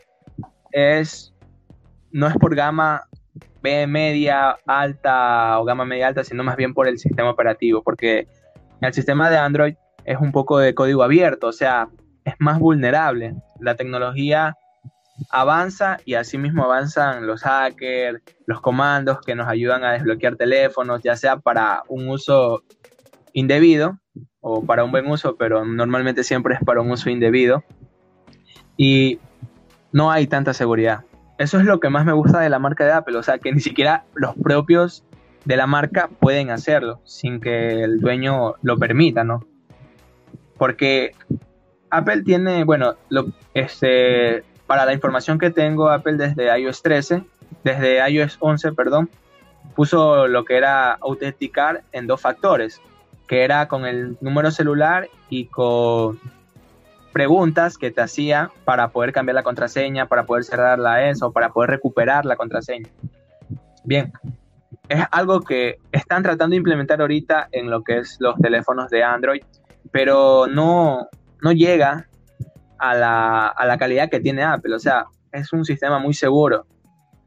[0.73, 1.35] es
[2.11, 3.03] no es por gama
[3.63, 8.27] B media alta o gama media alta, sino más bien por el sistema operativo, porque
[8.81, 11.89] el sistema de Android es un poco de código abierto, o sea,
[12.25, 13.35] es más vulnerable.
[13.61, 14.57] La tecnología
[15.29, 21.17] avanza y asimismo avanzan los hackers, los comandos que nos ayudan a desbloquear teléfonos, ya
[21.17, 22.63] sea para un uso
[23.33, 23.99] indebido
[24.41, 27.63] o para un buen uso, pero normalmente siempre es para un uso indebido.
[28.77, 29.19] Y
[29.93, 31.05] no hay tanta seguridad.
[31.41, 33.51] Eso es lo que más me gusta de la marca de Apple, o sea, que
[33.51, 35.05] ni siquiera los propios
[35.47, 39.47] de la marca pueden hacerlo sin que el dueño lo permita, ¿no?
[40.59, 41.13] Porque
[41.89, 47.25] Apple tiene, bueno, lo, este, para la información que tengo, Apple desde iOS 13,
[47.65, 49.09] desde iOS 11, perdón,
[49.75, 52.83] puso lo que era autenticar en dos factores,
[53.27, 56.21] que era con el número celular y con
[57.13, 61.51] preguntas que te hacía para poder cambiar la contraseña, para poder cerrar la ESO, para
[61.51, 62.89] poder recuperar la contraseña.
[63.85, 64.13] Bien,
[64.89, 69.03] es algo que están tratando de implementar ahorita en lo que es los teléfonos de
[69.03, 69.43] Android,
[69.91, 71.09] pero no,
[71.43, 72.09] no llega
[72.79, 74.75] a la, a la calidad que tiene Apple.
[74.75, 76.67] O sea, es un sistema muy seguro.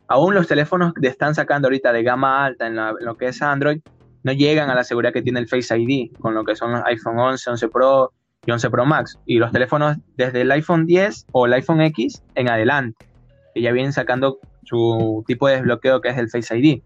[0.08, 3.41] Aún los teléfonos que están sacando ahorita de gama alta en, en, lo que es
[3.41, 3.82] Android
[4.24, 6.82] no llegan a la seguridad que tiene el Face ID con lo que son los
[6.86, 8.13] iPhone 11, 11 Pro
[8.45, 9.19] y 11 Pro Max.
[9.25, 13.06] Y los teléfonos desde el iPhone 10 o el iPhone X en adelante,
[13.53, 16.82] que ya vienen sacando su tipo de desbloqueo que es el Face ID.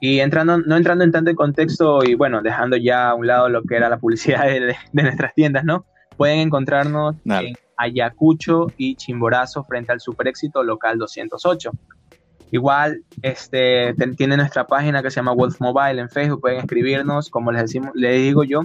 [0.00, 3.62] Y entrando, no entrando en tanto contexto y bueno, dejando ya a un lado lo
[3.62, 5.84] que era la publicidad de, nuestras tiendas, ¿no?
[6.16, 11.70] Pueden encontrarnos en Ayacucho y Chimborazo frente al super éxito local 208.
[12.52, 17.52] Igual, este, tiene nuestra página que se llama Wolf Mobile en Facebook, pueden escribirnos, como
[17.52, 18.64] les, decimos, les digo yo,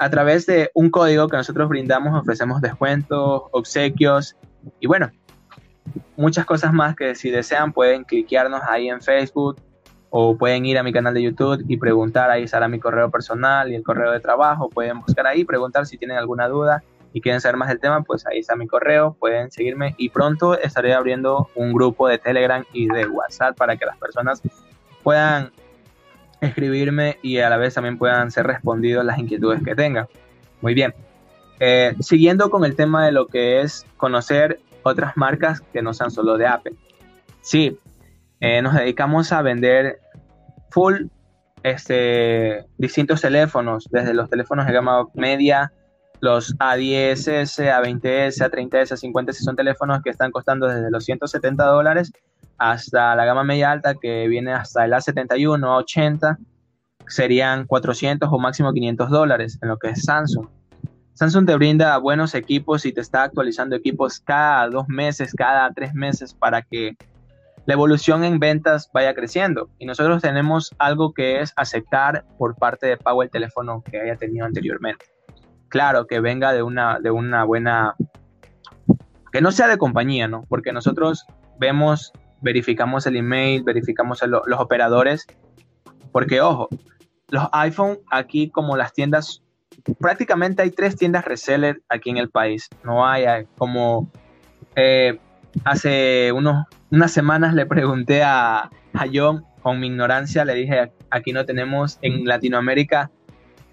[0.00, 4.34] a través de un código que nosotros brindamos, ofrecemos descuentos, obsequios
[4.80, 5.10] y bueno,
[6.16, 9.60] muchas cosas más que si desean pueden cliquearnos ahí en Facebook
[10.08, 13.70] o pueden ir a mi canal de YouTube y preguntar, ahí estará mi correo personal
[13.70, 16.82] y el correo de trabajo, pueden buscar ahí, preguntar si tienen alguna duda
[17.12, 20.58] y quieren saber más del tema, pues ahí está mi correo, pueden seguirme y pronto
[20.58, 24.40] estaré abriendo un grupo de Telegram y de WhatsApp para que las personas
[25.02, 25.52] puedan
[26.40, 30.06] escribirme y a la vez también puedan ser respondidos las inquietudes que tengan.
[30.60, 30.94] Muy bien.
[31.58, 36.10] Eh, siguiendo con el tema de lo que es conocer otras marcas que no sean
[36.10, 36.74] solo de Apple.
[37.42, 37.78] Sí,
[38.40, 39.98] eh, nos dedicamos a vender
[40.70, 41.06] full
[41.62, 45.72] este, distintos teléfonos, desde los teléfonos de gama media,
[46.20, 52.12] los A10S, A20S, A30S, A50S son teléfonos que están costando desde los 170 dólares
[52.58, 56.36] hasta la gama media alta que viene hasta el A71, A80,
[57.08, 60.46] serían 400 o máximo 500 dólares en lo que es Samsung.
[61.14, 65.94] Samsung te brinda buenos equipos y te está actualizando equipos cada dos meses, cada tres
[65.94, 66.96] meses para que
[67.66, 69.70] la evolución en ventas vaya creciendo.
[69.78, 74.16] Y nosotros tenemos algo que es aceptar por parte de pago el teléfono que haya
[74.16, 75.06] tenido anteriormente.
[75.70, 77.94] Claro, que venga de una, de una buena...
[79.32, 80.44] que no sea de compañía, ¿no?
[80.48, 81.24] Porque nosotros
[81.58, 85.26] vemos verificamos el email, verificamos los operadores,
[86.12, 86.68] porque ojo,
[87.28, 89.42] los iPhone aquí como las tiendas,
[89.98, 94.10] prácticamente hay tres tiendas reseller aquí en el país, no hay, como
[94.76, 95.18] eh,
[95.64, 101.32] hace unos, unas semanas le pregunté a, a John, con mi ignorancia, le dije, aquí
[101.32, 103.10] no tenemos en Latinoamérica,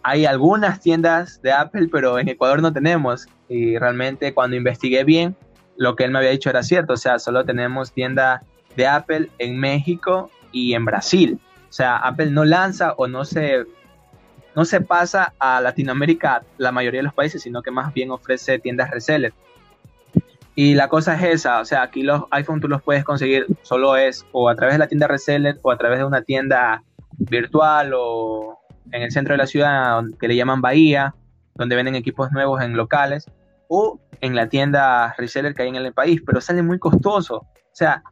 [0.03, 3.27] hay algunas tiendas de Apple, pero en Ecuador no tenemos.
[3.49, 5.35] Y realmente cuando investigué bien,
[5.75, 6.93] lo que él me había dicho era cierto.
[6.93, 8.41] O sea, solo tenemos tienda
[8.75, 11.39] de Apple en México y en Brasil.
[11.69, 13.65] O sea, Apple no lanza o no se,
[14.55, 18.59] no se pasa a Latinoamérica la mayoría de los países, sino que más bien ofrece
[18.59, 19.33] tiendas reseller.
[20.55, 23.95] Y la cosa es esa, o sea, aquí los iPhone tú los puedes conseguir solo
[23.95, 26.81] es o a través de la tienda reseller o a través de una tienda
[27.19, 28.56] virtual o
[28.91, 31.15] en el centro de la ciudad que le llaman Bahía,
[31.55, 33.25] donde venden equipos nuevos en locales
[33.67, 37.37] o en la tienda reseller que hay en el país, pero sale muy costoso.
[37.37, 38.03] O sea,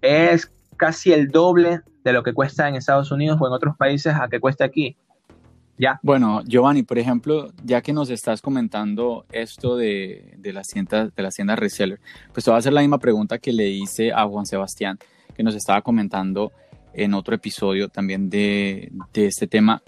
[0.00, 4.14] es casi el doble de lo que cuesta en Estados Unidos o en otros países
[4.14, 4.96] a que cuesta aquí.
[5.78, 5.98] Ya.
[6.02, 11.34] Bueno, Giovanni, por ejemplo, ya que nos estás comentando esto de, las tiendas, de las
[11.34, 11.98] tiendas reseller,
[12.32, 14.98] pues te voy a hacer la misma pregunta que le hice a Juan Sebastián,
[15.34, 16.52] que nos estaba comentando
[16.94, 19.82] en otro episodio también de, este tema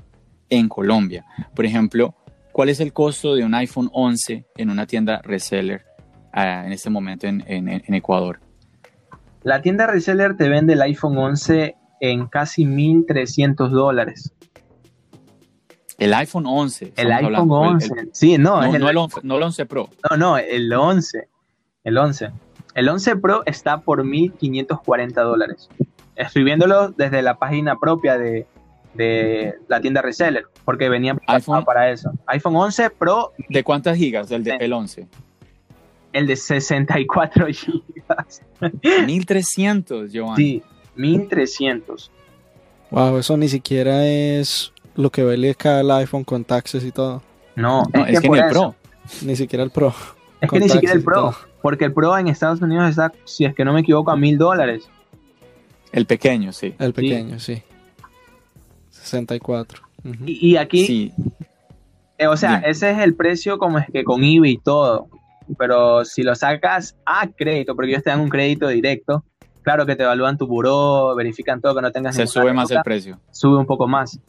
[0.57, 1.25] en Colombia.
[1.55, 2.14] Por ejemplo,
[2.53, 5.85] ¿cuál es el costo de un iPhone 11 en una tienda reseller
[6.33, 8.40] ah, en este momento en Ecuador?
[9.43, 14.33] La tienda reseller te vende el iPhone 11 en casi 1.300 dólares.
[15.99, 16.95] El iPhone 11.
[16.97, 18.09] El iPhone 11.
[18.12, 18.61] sí, no.
[18.61, 19.90] No, el, no, el 11, Pro.
[20.11, 21.29] No, no, el 11.
[21.85, 22.31] El 11.
[22.75, 25.69] El 11 Pro está por 1.540 dólares.
[26.17, 28.47] Estoy viéndolo desde la página propia de,
[28.96, 32.12] la tienda reseller, porque venía para eso.
[32.26, 33.33] iPhone 11 Pro.
[33.48, 34.30] ¿De cuántas gigas?
[34.30, 35.09] El, de, el 11
[36.14, 37.83] el de 64 GB.
[39.07, 40.37] 1300, Joan.
[40.37, 40.62] Sí,
[40.94, 42.11] 1300.
[42.90, 47.20] Wow, eso ni siquiera es lo que vale cada el iPhone con taxes y todo.
[47.57, 48.74] No, es, que, ni el Pro.
[49.22, 49.92] Ni siquiera el Pro.
[50.40, 51.35] Es que ni siquiera el Pro.
[51.61, 54.38] Porque el Pro en Estados Unidos está, si es que no me equivoco, a mil
[54.38, 54.88] dólares.
[55.90, 56.74] El pequeño, sí.
[56.78, 57.62] El pequeño, sí.
[59.05, 59.83] 64.
[60.27, 61.12] y, aquí, sí.
[62.19, 65.09] Eh, o sea, ese es el precio como es que con IBA y todo.
[65.59, 69.25] Pero si lo sacas a crédito, porque ellos te dan un crédito directo,
[69.62, 72.17] claro que te evalúan tu buró, verifican todo, que no tengas...
[72.17, 73.21] Se sube más el precio.
[73.31, 74.21] Sube un poco más.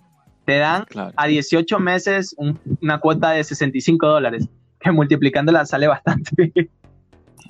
[0.45, 0.85] Te dan
[1.15, 2.35] a 18 meses
[2.81, 4.47] una cuota de 65 dólares,
[4.79, 6.69] que multiplicándola sale bastante.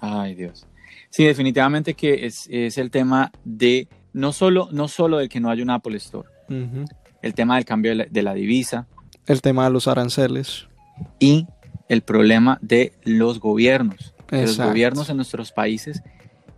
[0.01, 0.67] Ay, Dios.
[1.09, 5.63] Sí, definitivamente que es, el tema de no solo, no solo de que no haya
[5.63, 6.27] un Apple Store,
[7.25, 8.85] el tema del cambio de la divisa,
[9.25, 10.67] el tema de los aranceles.
[11.19, 11.47] Y
[11.89, 14.13] el problema de los gobiernos.
[14.29, 16.03] De los gobiernos en nuestros países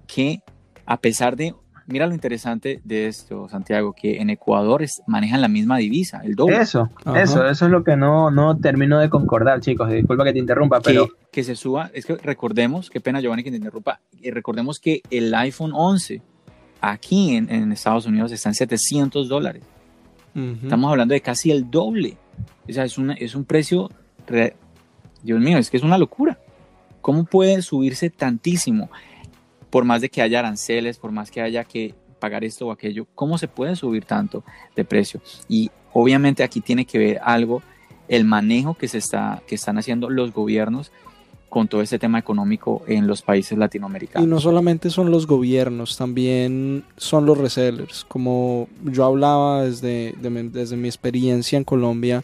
[0.07, 0.41] que
[0.85, 5.77] a pesar de, mira lo interesante de esto, Santiago, que en Ecuador manejan la misma
[5.77, 6.61] divisa, el doble.
[6.61, 9.89] Eso, eso, eso es lo que no, no termino de concordar, chicos.
[9.89, 11.07] Disculpa que te interrumpa, pero...
[11.31, 15.01] Que se suba, es que recordemos, qué pena Giovanni que te interrumpa, y recordemos que
[15.11, 16.21] el iPhone 11
[16.81, 19.63] aquí en, en Estados Unidos está en 700 dólares.
[20.37, 22.15] Estamos hablando de casi el doble.
[22.69, 23.89] O sea, es, es un precio,
[25.23, 26.37] Dios mío, es que es una locura.
[27.01, 28.89] ¿Cómo puede subirse tantísimo?
[29.69, 33.07] Por más de que haya aranceles, por más que haya que pagar esto o aquello,
[33.15, 34.43] ¿cómo se puede subir tanto
[34.75, 35.21] de precio?
[35.49, 37.61] Y obviamente aquí tiene que ver algo,
[38.07, 40.91] el manejo que, se está, que están haciendo los gobiernos
[41.49, 44.25] con todo este tema económico en los países latinoamericanos.
[44.25, 48.05] Y no solamente son los gobiernos, también son los resellers.
[48.05, 52.23] Como yo hablaba desde, desde mi experiencia en Colombia,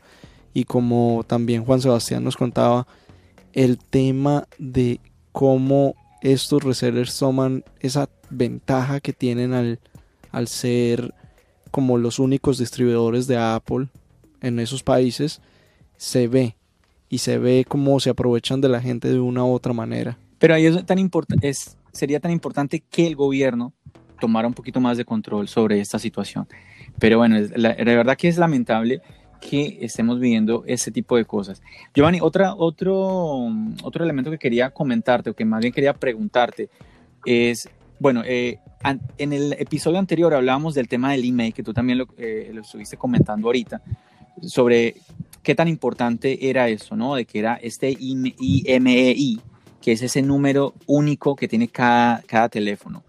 [0.53, 2.85] y como también Juan Sebastián nos contaba,
[3.53, 4.99] el tema de
[5.31, 9.79] cómo estos resellers toman esa ventaja que tienen al,
[10.31, 11.13] al ser
[11.71, 13.87] como los únicos distribuidores de Apple
[14.41, 15.41] en esos países,
[15.97, 16.55] se ve
[17.13, 20.17] y se ve cómo se aprovechan de la gente de una u otra manera.
[20.39, 20.97] Pero ahí es tan
[21.41, 23.71] es, sería tan importante que el gobierno
[24.19, 26.47] tomara un poquito más de control sobre esta situación.
[26.97, 29.03] Pero bueno, la, la verdad que es lamentable
[29.39, 31.61] que estemos viviendo ese tipo de cosas.
[31.93, 33.47] Giovanni, otra, otro,
[33.83, 36.71] otro elemento que quería comentarte o que más bien quería preguntarte
[37.25, 38.57] es, bueno, eh,
[39.19, 42.61] en el episodio anterior hablábamos del tema del email, que tú también lo, eh, lo,
[42.61, 43.83] estuviste comentando ahorita,
[44.41, 44.95] sobre
[45.43, 47.15] qué tan importante era eso, ¿no?
[47.15, 49.39] De que era este IMEI,
[49.81, 53.03] que es ese número único que tiene cada, cada teléfono.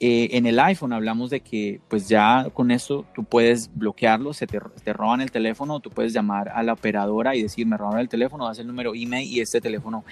[0.00, 4.46] Eh, en el iPhone hablamos de que pues ya con eso tú puedes bloquearlo, se
[4.46, 8.00] te, te, roban el teléfono, tú puedes llamar a la operadora y decir me robaron
[8.00, 10.04] el teléfono, das el número email y este teléfono,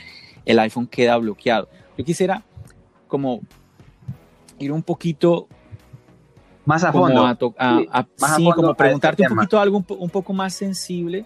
[0.45, 1.69] el iPhone queda bloqueado.
[1.97, 2.43] Yo quisiera
[3.07, 3.41] como
[4.59, 5.47] ir un poquito
[6.65, 7.25] más a fondo.
[8.37, 11.25] sí, como preguntarte un poquito algo un, poco más sensible.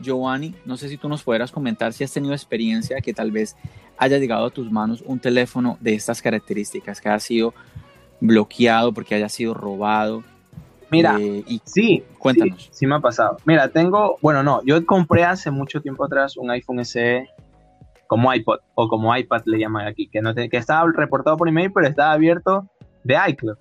[0.00, 3.56] Giovanni, no sé si tú nos pudieras comentar si has tenido experiencia que tal vez
[3.98, 7.54] haya llegado a tus manos un teléfono de estas características, que ha sido
[8.20, 10.22] bloqueado porque haya sido robado.
[10.90, 12.68] Mira, eh, y sí, cuéntanos.
[12.72, 13.38] Sí, me ha pasado.
[13.44, 17.28] Mira, tengo, bueno, no, yo compré hace mucho tiempo atrás un iPhone SE
[18.06, 21.72] como iPod o como iPad le llaman aquí, que, no que estaba reportado por email,
[21.72, 22.68] pero estaba abierto
[23.04, 23.56] de iCloud.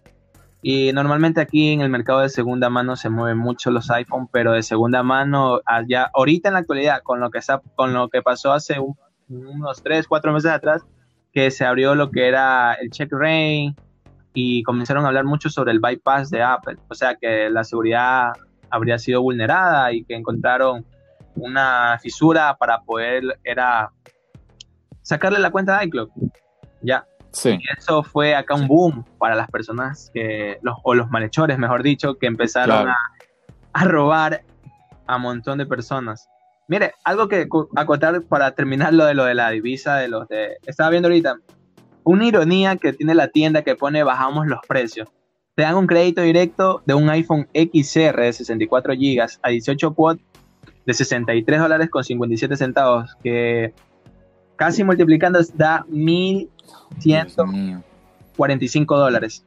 [0.61, 4.51] Y normalmente aquí en el mercado de segunda mano se mueven mucho los iPhone, pero
[4.51, 7.39] de segunda mano allá, ahorita en la actualidad, con lo que,
[7.75, 8.77] con lo que pasó hace
[9.27, 10.83] unos 3, 4 meses atrás,
[11.33, 13.75] que se abrió lo que era el check rain,
[14.33, 18.31] y comenzaron a hablar mucho sobre el bypass de Apple, o sea que la seguridad
[18.69, 20.85] habría sido vulnerada y que encontraron
[21.35, 23.91] una fisura para poder era
[25.01, 26.09] sacarle la cuenta de iCloud.
[26.81, 27.05] Ya.
[27.31, 27.57] Sí.
[27.61, 31.83] Y eso fue acá un boom para las personas que los o los malhechores, mejor
[31.83, 32.97] dicho, que empezaron a,
[33.73, 34.43] a robar
[35.07, 36.27] a un montón de personas.
[36.67, 40.57] Mire, algo que acotar para terminar lo de lo de la divisa de los de
[40.65, 41.35] estaba viendo ahorita
[42.03, 45.09] una ironía que tiene la tienda que pone bajamos los precios.
[45.55, 50.17] Te dan un crédito directo de un iPhone XR de 64 GB a 18 quad
[50.85, 53.73] de 63 dólares con 57 centavos, que
[54.61, 59.43] casi multiplicando da 1.145 dólares.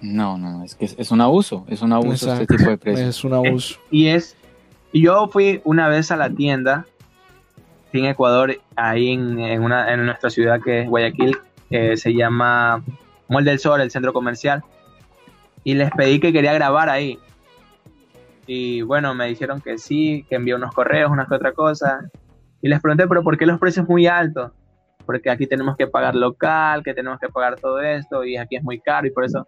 [0.00, 3.08] No, no, es que es, un abuso, es un abuso este tipo de precios.
[3.08, 3.78] Es un abuso.
[3.92, 4.36] y es,
[4.92, 6.86] yo fui una vez a la tienda
[7.92, 11.38] en Ecuador, ahí en, una, en nuestra ciudad que es Guayaquil,
[11.70, 12.82] que se llama
[13.28, 14.64] Mall del Sol, el centro comercial.
[15.62, 17.16] Y les pedí que quería grabar ahí.
[18.48, 22.10] Y bueno, me dijeron que sí, que envió unos correos, unas que otra cosa.
[22.60, 24.52] Y les pregunté, pero ¿por qué los precios muy altos?
[25.06, 28.62] Porque aquí tenemos que pagar local, que tenemos que pagar todo esto, y aquí es
[28.62, 29.46] muy caro, y por eso.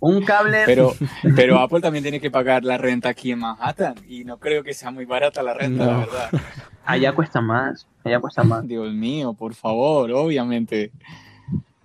[0.00, 0.64] Un cable.
[0.66, 0.92] Pero,
[1.36, 4.74] pero Apple también tiene que pagar la renta aquí en Manhattan y no creo que
[4.74, 6.30] sea muy barata la renta, la verdad.
[6.84, 8.68] Allá cuesta más, allá cuesta más.
[8.68, 10.92] Dios mío, por favor, obviamente.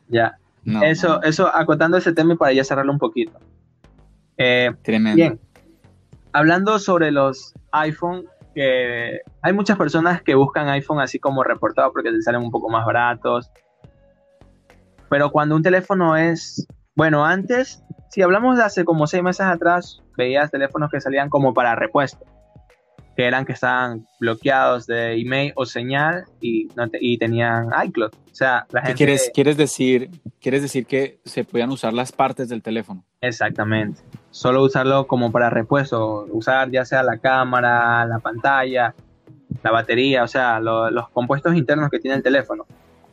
[0.09, 0.37] Ya.
[0.83, 3.39] eso, eso, acotando ese tema y para ya cerrarlo un poquito.
[4.37, 5.15] Eh, Tremendo.
[5.15, 5.39] Bien.
[6.33, 8.25] Hablando sobre los iPhone,
[9.41, 12.85] hay muchas personas que buscan iPhone así como reportado porque les salen un poco más
[12.85, 13.51] baratos.
[15.09, 20.01] Pero cuando un teléfono es, bueno, antes, si hablamos de hace como seis meses atrás,
[20.17, 22.25] veías teléfonos que salían como para repuesto
[23.19, 26.69] que eran que estaban bloqueados de email o señal y,
[27.01, 28.11] y tenían iCloud.
[28.13, 28.95] O sea, la gente...
[28.95, 30.09] Quieres, quieres, decir,
[30.39, 33.03] ¿Quieres decir que se podían usar las partes del teléfono?
[33.19, 33.99] Exactamente.
[34.31, 36.27] Solo usarlo como para repuesto.
[36.31, 38.95] Usar ya sea la cámara, la pantalla,
[39.63, 42.67] la batería, o sea, los compuestos internos que tiene el teléfono.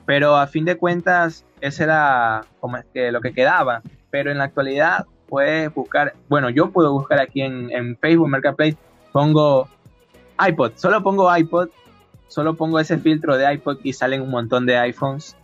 [0.04, 3.82] Pero a fin de cuentas, ese era como que lo que quedaba.
[4.10, 8.76] Pero en la actualidad puedes buscar, bueno, yo puedo buscar aquí en, en Facebook Marketplace,
[9.10, 9.68] pongo
[10.38, 11.68] iPod, solo pongo iPod,
[12.28, 15.36] solo pongo ese filtro de iPod y salen un montón de iPhones,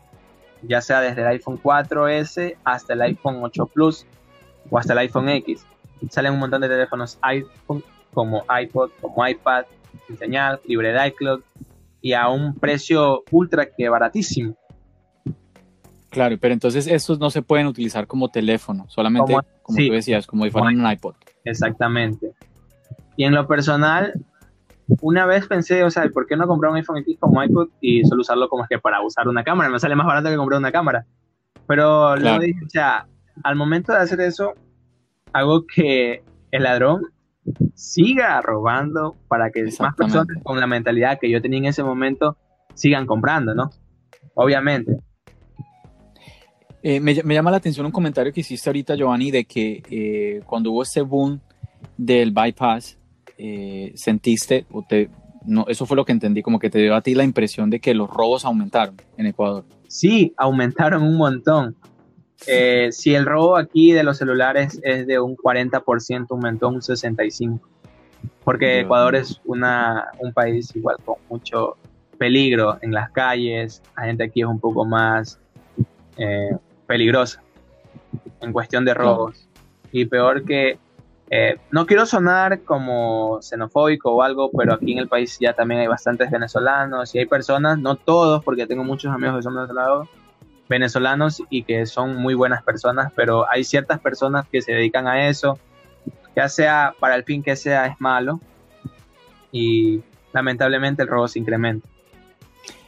[0.62, 4.06] ya sea desde el iPhone 4S hasta el iPhone 8 Plus
[4.70, 5.64] o hasta el iPhone X.
[6.10, 7.82] Salen un montón de teléfonos iPhone
[8.12, 9.64] como iPod, como iPad,
[10.06, 11.40] sin señal, libre de iCloud
[12.00, 14.56] y a un precio ultra que baratísimo.
[16.10, 20.44] Claro, pero entonces estos no se pueden utilizar como teléfono, solamente como, tú decías, como
[20.44, 21.14] si fueran un iPod.
[21.44, 22.32] Exactamente.
[23.16, 24.12] Y en lo personal,
[25.00, 28.04] una vez pensé, o sea, ¿por qué no comprar un iPhone X como iPod y
[28.04, 29.70] solo usarlo como es que para usar una cámara?
[29.70, 31.06] Me sale más barato que comprar una cámara.
[31.66, 33.06] Pero luego dije, o sea,
[33.42, 34.54] al momento de hacer eso,
[35.32, 37.02] hago que el ladrón
[37.74, 42.36] siga robando para que más personas con la mentalidad que yo tenía en ese momento
[42.74, 43.70] sigan comprando, ¿no?
[44.34, 44.98] Obviamente.
[46.82, 50.72] Eh, me, llama la atención un comentario que hiciste ahorita, Giovanni, de que eh, cuando
[50.72, 51.40] hubo ese boom
[51.96, 52.98] del bypass,
[53.44, 55.10] eh, sentiste, o te,
[55.44, 57.80] no, eso fue lo que entendí, como que te dio a ti la impresión de
[57.80, 59.64] que los robos aumentaron en Ecuador.
[59.88, 61.74] Sí, aumentaron un montón.
[62.46, 67.58] Eh, si el robo aquí de los celulares es de un 40%, aumentó un 65%.
[68.44, 71.76] Porque Ecuador es una, un país igual con mucho
[72.18, 73.82] peligro en las calles.
[73.96, 75.40] La gente aquí es un poco más
[76.16, 77.42] eh, peligrosa
[78.40, 79.48] en cuestión de robos.
[79.90, 80.78] Y peor que
[81.34, 85.80] eh, no quiero sonar como xenofóbico o algo, pero aquí en el país ya también
[85.80, 90.08] hay bastantes venezolanos y hay personas, no todos, porque tengo muchos amigos que son venezolanos,
[90.68, 95.26] venezolanos y que son muy buenas personas, pero hay ciertas personas que se dedican a
[95.26, 95.58] eso,
[96.36, 98.38] ya sea para el fin que sea, es malo
[99.50, 100.02] y
[100.34, 101.88] lamentablemente el robo se incrementa.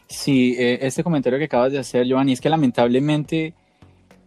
[0.06, 3.54] Sí, eh, este comentario que acabas de hacer, Giovanni, es que lamentablemente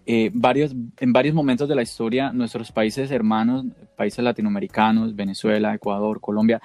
[0.09, 3.65] eh, varios, en varios momentos de la historia, nuestros países hermanos,
[3.97, 6.61] países latinoamericanos, Venezuela, Ecuador, Colombia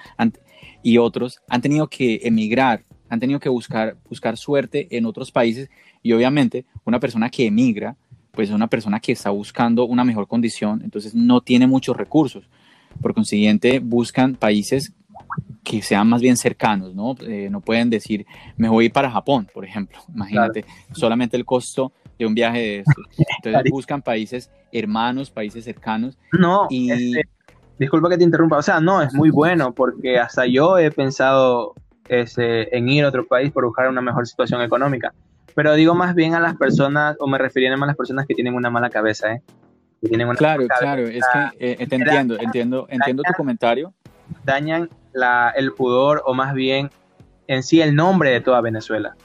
[0.81, 5.69] y otros, han tenido que emigrar, han tenido que buscar, buscar suerte en otros países
[6.01, 7.97] y obviamente una persona que emigra,
[8.31, 12.49] pues es una persona que está buscando una mejor condición, entonces no tiene muchos recursos.
[13.01, 14.93] Por consiguiente, buscan países
[15.63, 17.15] que sean más bien cercanos, ¿no?
[17.27, 18.25] Eh, no pueden decir,
[18.55, 19.99] me voy para Japón, por ejemplo.
[20.15, 20.63] Imagínate,
[20.93, 23.05] solamente el costo de un viaje de estos.
[23.43, 26.17] Entonces buscan países hermanos, países cercanos.
[26.31, 26.91] No, y...
[26.91, 27.29] Este,
[27.77, 31.73] disculpa que te interrumpa, o sea, no, es muy bueno porque hasta yo he pensado
[32.07, 35.13] ese, en ir a otro país por buscar una mejor situación económica.
[35.55, 38.55] Pero digo más bien a las personas, o me refiero a las personas que tienen
[38.55, 39.41] una mala cabeza, ¿eh?
[40.01, 43.93] Que tienen una claro, claro, es que eh, te entiendo, entiendo, entiendo tu comentario.
[44.43, 46.89] Dañan la, el pudor o más bien
[47.47, 49.15] en sí el nombre de toda Venezuela.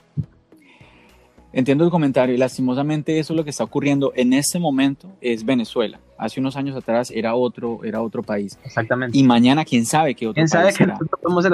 [1.58, 5.44] Entiendo el comentario y lastimosamente eso es lo que está ocurriendo en este momento es
[5.44, 5.98] Venezuela.
[6.16, 8.56] Hace unos años atrás era otro, era otro país.
[8.64, 9.18] Exactamente.
[9.18, 10.96] Y mañana quién sabe qué otro ¿Quién país sabe será.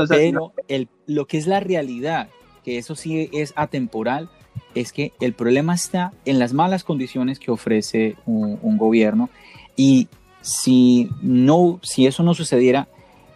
[0.07, 2.29] Pero el, lo que es la realidad,
[2.63, 4.29] que eso sí es atemporal,
[4.75, 9.31] es que el problema está en las malas condiciones que ofrece un, un gobierno
[9.75, 10.09] y
[10.43, 12.89] si no, si eso no sucediera,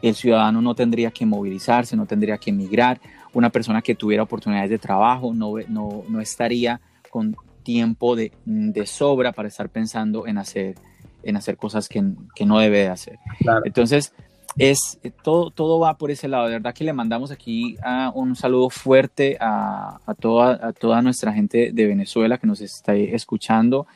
[0.02, 3.00] el ciudadano no tendría que movilizarse, no tendría que emigrar
[3.32, 8.86] una persona que tuviera oportunidades de trabajo no, no, no estaría con tiempo de, de,
[8.86, 10.74] sobra para estar pensando en hacer,
[11.22, 12.02] en hacer cosas que,
[12.34, 13.18] que no debe de hacer.
[13.64, 14.14] Entonces,
[14.56, 16.46] es, todo, todo va por ese lado.
[16.46, 21.02] De verdad que le mandamos aquí a, un saludo fuerte a, a, toda, a toda
[21.02, 23.86] nuestra gente de Venezuela que nos está escuchando.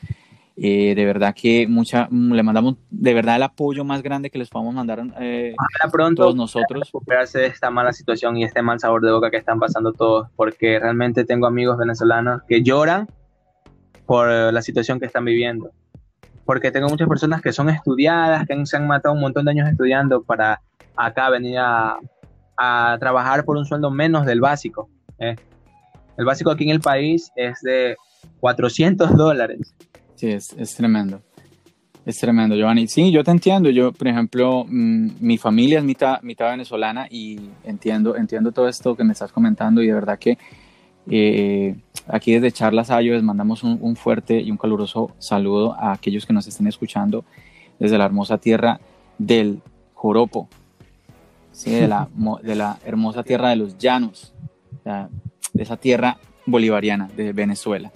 [0.57, 4.51] Eh, de verdad que mucha, le mandamos de verdad el apoyo más grande que les
[4.51, 5.55] podamos mandar eh,
[5.91, 6.87] pronto todos nosotros.
[6.87, 10.29] Recuperarse de esta mala situación y este mal sabor de boca que están pasando todos,
[10.37, 13.09] porque realmente tengo amigos venezolanos que lloran
[14.07, 15.71] por la situación que están viviendo.
[16.45, 19.69] porque tengo muchas personas que son estudiadas, que se han matado un montón de años
[19.69, 20.61] estudiando para
[20.97, 21.99] acá venir a,
[23.01, 24.89] trabajar por un sueldo menos del básico.
[25.19, 25.35] ¿eh?
[26.17, 27.97] El básico aquí en el país es de
[28.41, 29.75] 400 dólares.
[30.23, 31.21] Sí, es, es tremendo.
[32.07, 32.87] Es tremendo, Giovanni.
[32.87, 33.71] Sí, yo te entiendo.
[33.71, 38.95] Yo, por ejemplo, mm, mi familia es mitad, mitad venezolana y entiendo, entiendo todo esto
[38.95, 40.39] que me estás comentando y de verdad que
[41.11, 41.75] eh,
[42.07, 46.33] aquí desde Charlas Ayo les mandamos un, fuerte y un caluroso saludo a aquellos que
[46.33, 47.25] nos estén escuchando
[47.81, 48.79] desde la hermosa tierra
[49.19, 49.61] del
[49.95, 50.49] Joropo,
[51.65, 52.09] de, la,
[52.45, 54.33] de la hermosa tierra de los llanos,
[54.85, 56.17] de esa tierra
[56.47, 57.91] bolivariana de Venezuela.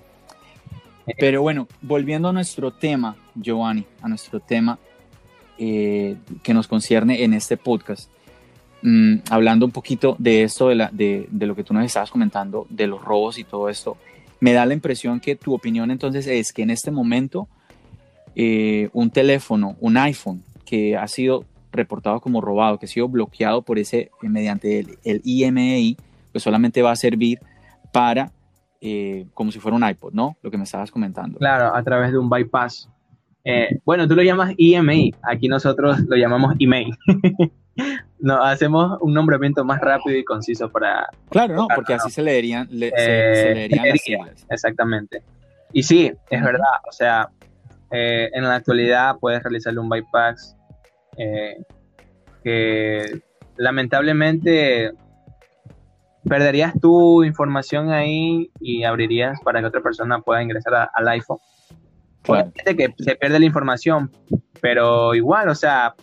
[1.18, 4.78] Pero bueno, volviendo a nuestro tema, Giovanni, a nuestro tema
[5.58, 8.10] eh, que nos concierne en este podcast,
[8.82, 12.10] mm, hablando un poquito de esto, de, la, de, de, lo que tú nos estabas
[12.10, 13.96] comentando, de los robos y todo esto,
[14.40, 17.48] me da la impresión que tu opinión entonces es que en este momento
[18.34, 23.62] eh, un teléfono, un iPhone que ha sido reportado como robado, que ha sido bloqueado
[23.62, 25.96] por ese, mediante el, el IMEI,
[26.32, 27.40] pues solamente va a servir
[27.92, 28.32] para
[28.80, 30.36] eh, como si fuera un iPod, ¿no?
[30.42, 31.38] Lo que me estabas comentando.
[31.38, 32.88] Claro, a través de un bypass.
[33.44, 36.96] Eh, bueno, tú lo llamas IMEI, aquí nosotros lo llamamos email.
[38.18, 41.08] no, hacemos un nombramiento más rápido y conciso para...
[41.30, 44.46] Claro, no, porque así se leerían, eh, las siglas.
[44.50, 45.22] Exactamente.
[45.72, 47.28] Y sí, es verdad, o sea,
[47.90, 50.56] en la actualidad puedes realizarle un bypass
[52.42, 53.20] que
[53.56, 54.92] lamentablemente
[56.28, 61.38] perderías tu información ahí y abrirías para que otra persona pueda ingresar al iPhone.
[62.22, 62.50] Claro.
[62.52, 64.10] que se pierde la información,
[64.60, 65.94] pero igual, o sea,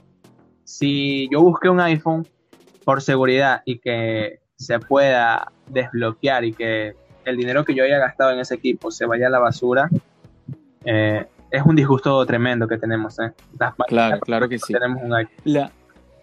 [0.63, 2.25] si yo busqué un iPhone
[2.85, 6.93] por seguridad y que se pueda desbloquear y que
[7.25, 9.89] el dinero que yo haya gastado en ese equipo se vaya a la basura,
[10.85, 13.19] eh, es un disgusto tremendo que tenemos.
[13.19, 13.31] ¿eh?
[13.87, 14.73] claro, claro que sí.
[14.73, 15.13] Tenemos un
[15.43, 15.71] La,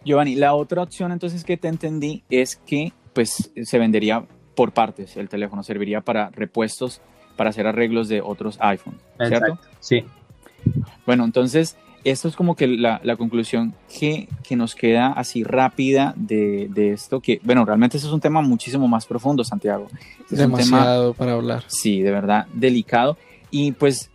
[0.05, 5.17] Giovanni, la otra opción entonces que te entendí es que pues se vendería por partes
[5.17, 7.01] el teléfono, serviría para repuestos,
[7.37, 9.59] para hacer arreglos de otros iPhones, ¿cierto?
[9.81, 10.05] sí.
[11.07, 16.69] Bueno, entonces, esto es como que la, conclusión que, que, nos queda así rápida de,
[16.71, 19.89] de, esto, que, bueno, realmente eso es un tema muchísimo más profundo, Santiago.
[20.31, 21.65] Es Demasiado para hablar.
[21.67, 23.17] Sí, de verdad, delicado.
[23.51, 24.11] Y pues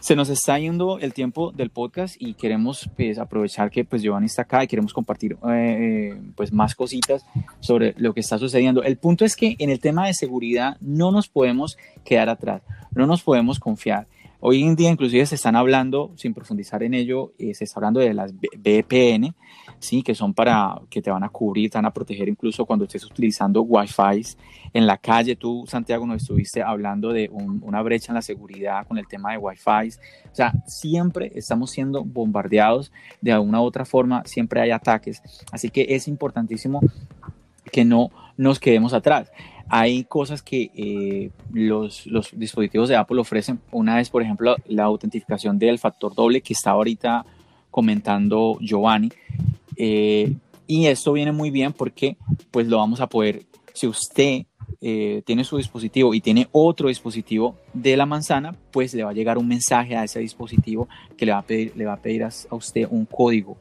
[0.00, 4.26] se nos está yendo el tiempo del podcast y queremos pues, aprovechar que pues Giovanni
[4.26, 7.24] está acá y queremos compartir eh, eh, pues más cositas
[7.60, 8.82] sobre lo que está sucediendo.
[8.82, 13.06] El punto es que en el tema de seguridad no nos podemos quedar atrás, no
[13.06, 14.06] nos podemos confiar.
[14.40, 17.98] Hoy en día inclusive se están hablando, sin profundizar en ello, eh, se está hablando
[17.98, 19.34] de las VPN,
[19.80, 20.04] ¿sí?
[20.04, 23.04] que son para que te van a cubrir, te van a proteger incluso cuando estés
[23.04, 24.36] utilizando Wi-Fi
[24.72, 25.34] en la calle.
[25.34, 29.38] Tú, Santiago, nos estuviste hablando de una brecha en la seguridad con el tema de
[29.38, 29.88] Wi-Fi.
[30.30, 35.20] O sea, siempre estamos siendo bombardeados de alguna u otra forma, siempre hay ataques.
[35.50, 36.80] Así que es importantísimo
[37.72, 39.32] que no nos quedemos atrás
[39.68, 43.60] hay cosas que eh, los, dispositivos de Apple ofrecen.
[43.70, 47.24] Una es, por ejemplo, la autentificación del factor doble que está ahorita
[47.70, 49.10] comentando Giovanni.
[49.76, 50.32] Eh,
[50.66, 52.16] y esto viene muy bien porque
[52.50, 54.44] pues lo vamos a poder, si usted
[54.80, 59.14] eh, tiene su dispositivo y tiene otro dispositivo de la manzana, pues le va a
[59.14, 62.24] llegar un mensaje a ese dispositivo que le va a pedir, le va a, pedir
[62.24, 63.56] a, usted un código.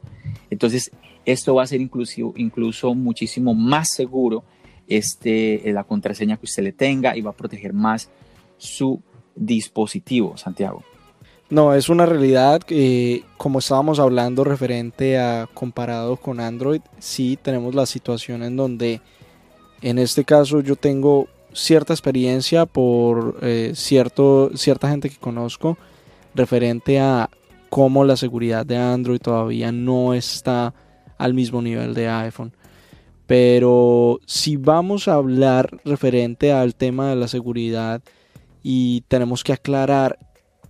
[0.50, 0.92] Entonces,
[1.26, 4.44] esto va a ser incluso, incluso muchísimo más seguro
[4.88, 8.10] este, eh, la contraseña que usted le tenga y va a proteger más
[8.58, 9.02] su
[9.36, 10.84] dispositivo, Santiago.
[11.50, 17.74] No, es una realidad que, como estábamos hablando referente a comparado con Android, sí tenemos
[17.74, 19.00] la situación en donde,
[19.82, 25.78] en este caso, yo tengo cierta experiencia por eh, cierto, cierta gente que conozco
[26.36, 27.30] referente a
[27.70, 30.74] cómo la seguridad de Android todavía no está
[31.18, 32.54] al mismo nivel de iPhone.
[33.28, 38.02] Pero si vamos a hablar referente al tema de la seguridad
[38.64, 40.18] y tenemos que aclarar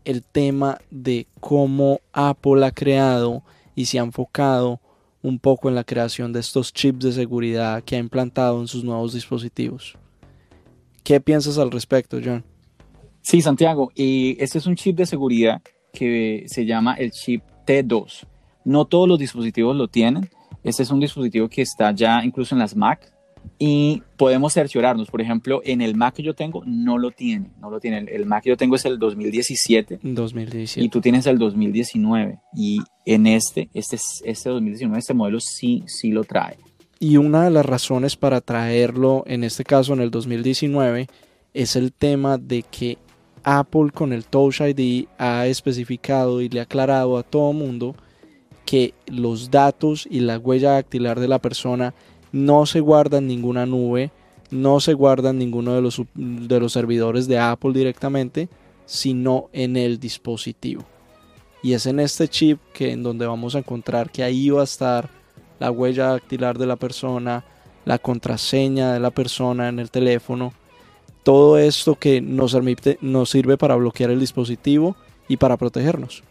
[0.05, 3.43] el tema de cómo Apple ha creado
[3.75, 4.81] y se ha enfocado
[5.21, 8.83] un poco en la creación de estos chips de seguridad que ha implantado en sus
[8.83, 9.95] nuevos dispositivos.
[11.03, 12.43] ¿Qué piensas al respecto, John?
[13.21, 15.61] Sí, Santiago, y este es un chip de seguridad
[15.93, 18.25] que se llama el chip T2.
[18.63, 20.29] No todos los dispositivos lo tienen,
[20.69, 23.11] este es un dispositivo que está ya incluso en las Mac
[23.57, 25.09] y podemos cerciorarnos.
[25.09, 27.99] Por ejemplo, en el Mac que yo tengo no lo tiene, no lo tiene.
[28.11, 32.79] El, Mac que yo tengo es el 2017, 2017 y tú tienes el 2019 y
[33.05, 36.57] en este, este, este 2019, este modelo sí, sí lo trae.
[36.99, 41.07] Y una de las razones para traerlo, en este caso en el 2019,
[41.53, 42.97] es el tema de que
[43.43, 47.95] Apple con el Touch ID ha especificado y le ha aclarado a todo mundo
[48.67, 51.93] que los datos y la huella dactilar de la persona
[52.33, 54.11] no se guardan en ninguna nube,
[54.51, 58.49] no se guardan en ninguno de los, de los servidores de Apple directamente,
[58.85, 60.83] sino en el dispositivo.
[61.63, 64.65] Y es en este chip que en donde vamos a encontrar que ahí va a
[64.65, 65.09] estar
[65.59, 67.45] la huella dactilar de la persona,
[67.85, 70.51] la contraseña de la persona en el teléfono,
[71.23, 72.53] todo esto que nos,
[72.99, 74.97] nos sirve para bloquear el dispositivo
[75.29, 76.21] y para protegernos.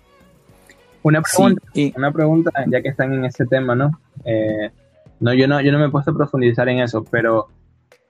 [1.07, 1.63] Una pregunta,
[1.97, 3.93] una pregunta, ya que están en ese tema, ¿no?
[4.25, 4.73] Eh,
[5.21, 7.47] no, yo no, yo no me he puesto a profundizar en eso, pero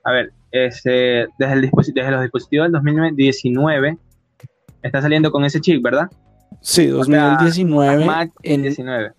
[0.03, 3.99] a ver, desde, el dispositivo, desde los dispositivos del 2019
[4.81, 6.09] está saliendo con ese chip, ¿verdad?
[6.61, 8.03] Sí, 2019.
[8.03, 9.11] Mac en 19.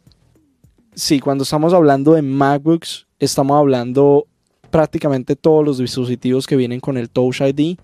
[0.95, 4.27] Sí, cuando estamos hablando de MacBooks, estamos hablando
[4.71, 7.79] prácticamente todos los dispositivos que vienen con el Touch ID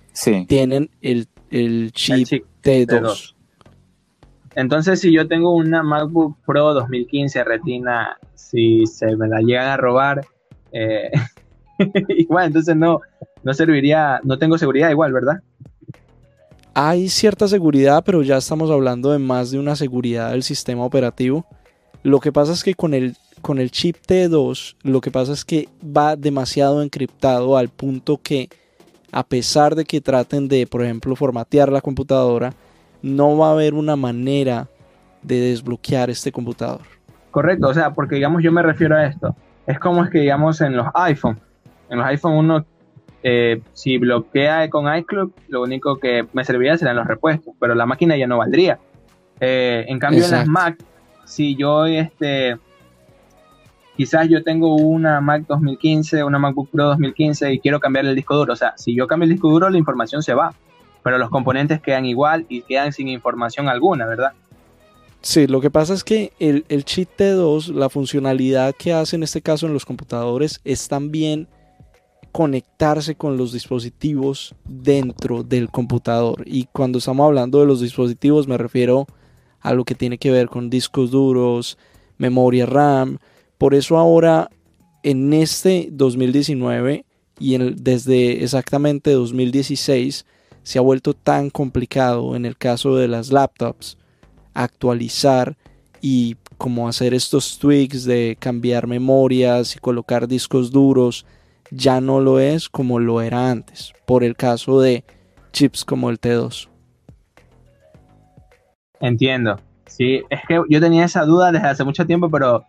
[0.49, 1.29] tienen el,
[1.93, 3.34] chip, T2.
[4.57, 9.77] Entonces, si yo tengo una MacBook Pro 2015 Retina, si se me la llegan a
[9.77, 10.27] robar,
[10.73, 11.11] eh,
[12.09, 13.01] igual, entonces no,
[13.43, 15.41] no serviría, no tengo seguridad igual, ¿verdad?
[16.75, 21.47] Hay cierta seguridad, pero ya estamos hablando de más de una seguridad del sistema operativo.
[22.03, 25.45] Lo que pasa es que con el, con el chip T2, lo que pasa es
[25.45, 28.49] que va demasiado encriptado al punto que
[29.13, 32.53] a pesar de que traten de, por ejemplo, formatear la computadora,
[33.05, 34.67] no va a haber una manera
[35.23, 36.81] de desbloquear este computador.
[37.31, 39.37] Correcto, o sea, porque digamos yo me refiero a esto.
[39.67, 41.39] Es como es que digamos en los iPhone.
[41.91, 42.65] En los iPhone uno,
[43.23, 47.85] eh, si bloquea con iCloud, lo único que me serviría serían los repuestos, pero la
[47.85, 48.79] máquina ya no valdría.
[49.39, 50.79] Eh, en cambio en las Mac
[51.25, 52.57] si yo este
[53.97, 58.35] quizás yo tengo una Mac 2015, una MacBook Pro 2015 y quiero cambiar el disco
[58.37, 60.55] duro, o sea, si yo cambio el disco duro la información se va,
[61.05, 64.33] pero los componentes quedan igual y quedan sin información alguna, ¿verdad?
[65.21, 69.23] Sí, lo que pasa es que el, el chip T2, la funcionalidad que hace en
[69.23, 71.47] este caso en los computadores es también
[72.33, 76.43] conectarse con los dispositivos dentro del computador.
[76.47, 79.07] Y cuando estamos hablando de los dispositivos me refiero
[79.61, 81.79] a lo que tiene que ver con discos duros,
[82.17, 83.19] memoria RAM.
[83.59, 84.51] Por eso ahora
[85.03, 87.05] en este 2019
[87.39, 90.25] y desde exactamente 2016
[90.65, 93.97] se ha vuelto tan complicado en el caso de las laptops
[94.55, 95.57] actualizar
[96.01, 101.25] y como hacer estos tweaks de cambiar memorias y colocar discos duros
[101.71, 105.05] ya no lo es como lo era antes por el caso de
[105.53, 106.69] chips como el T2.
[109.01, 109.61] Entiendo.
[109.87, 112.65] Sí, es que yo tenía esa duda desde hace mucho tiempo, pero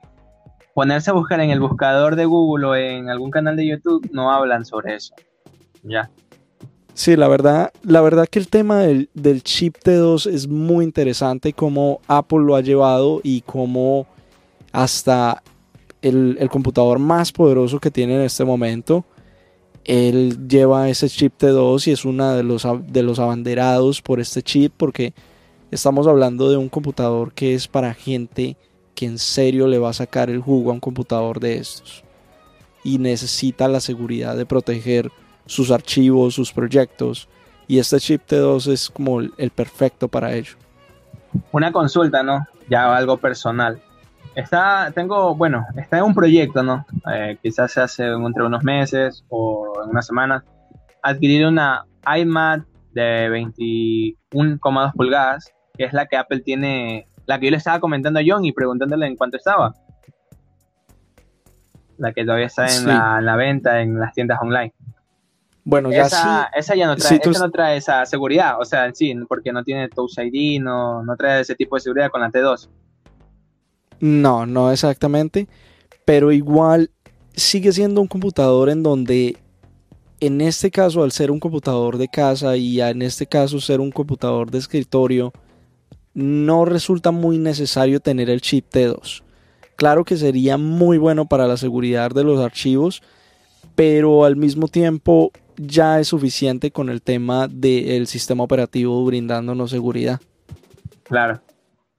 [0.73, 4.31] ponerse a buscar en el buscador de Google o en algún canal de YouTube no
[4.31, 5.15] hablan sobre eso.
[5.83, 6.09] Ya.
[6.95, 12.01] Sí, la verdad, la verdad que el tema del, chip T2 es muy interesante cómo
[12.07, 14.07] Apple lo ha llevado y cómo
[14.71, 15.43] hasta
[16.01, 19.05] el, computador más poderoso que tiene en este momento,
[19.83, 24.41] él lleva ese chip T2 y es uno de los, de los abanderados por este
[24.41, 25.13] chip porque
[25.71, 28.55] Estamos hablando de un computador que es para gente
[28.93, 32.03] que en serio le va a sacar el jugo a un computador de estos.
[32.83, 35.11] Y necesita la seguridad de proteger
[35.45, 37.27] sus archivos, sus proyectos.
[37.67, 40.55] Y este chip T2 es como el perfecto para ello.
[41.51, 42.45] Una consulta, ¿no?
[42.69, 43.81] Ya algo personal.
[44.35, 46.85] Está, tengo, bueno, está en un proyecto, ¿no?
[47.11, 50.43] Eh, quizás se hace entre unos meses o en unas semanas.
[51.01, 57.51] Adquirir una iMac de 21,2 pulgadas que es la que Apple tiene, la que yo
[57.51, 59.73] le estaba comentando a John y preguntándole en cuánto estaba.
[61.97, 62.87] La que todavía está en,
[63.25, 64.73] la, venta en las tiendas online.
[65.67, 69.15] Bueno, ya esa, esa ya no trae, esa no trae esa seguridad, o sea, sí,
[69.27, 72.69] porque no tiene Touch ID, no, no trae ese tipo de seguridad con la T2.
[73.99, 75.47] No, no exactamente,
[76.05, 76.91] pero igual
[77.33, 79.37] sigue siendo un computador en donde
[80.19, 83.91] en este caso al ser un computador de casa y en este caso ser un
[83.91, 85.33] computador de escritorio,
[86.13, 89.23] no resulta muy necesario tener el chip T2.
[89.75, 93.01] Claro que sería muy bueno para la seguridad de los archivos,
[93.75, 100.19] pero al mismo tiempo ya es suficiente con el tema del sistema operativo brindándonos seguridad.
[101.03, 101.39] Claro,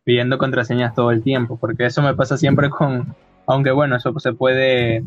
[0.05, 3.15] pidiendo contraseñas todo el tiempo, porque eso me pasa siempre con,
[3.47, 5.05] aunque bueno, eso se puede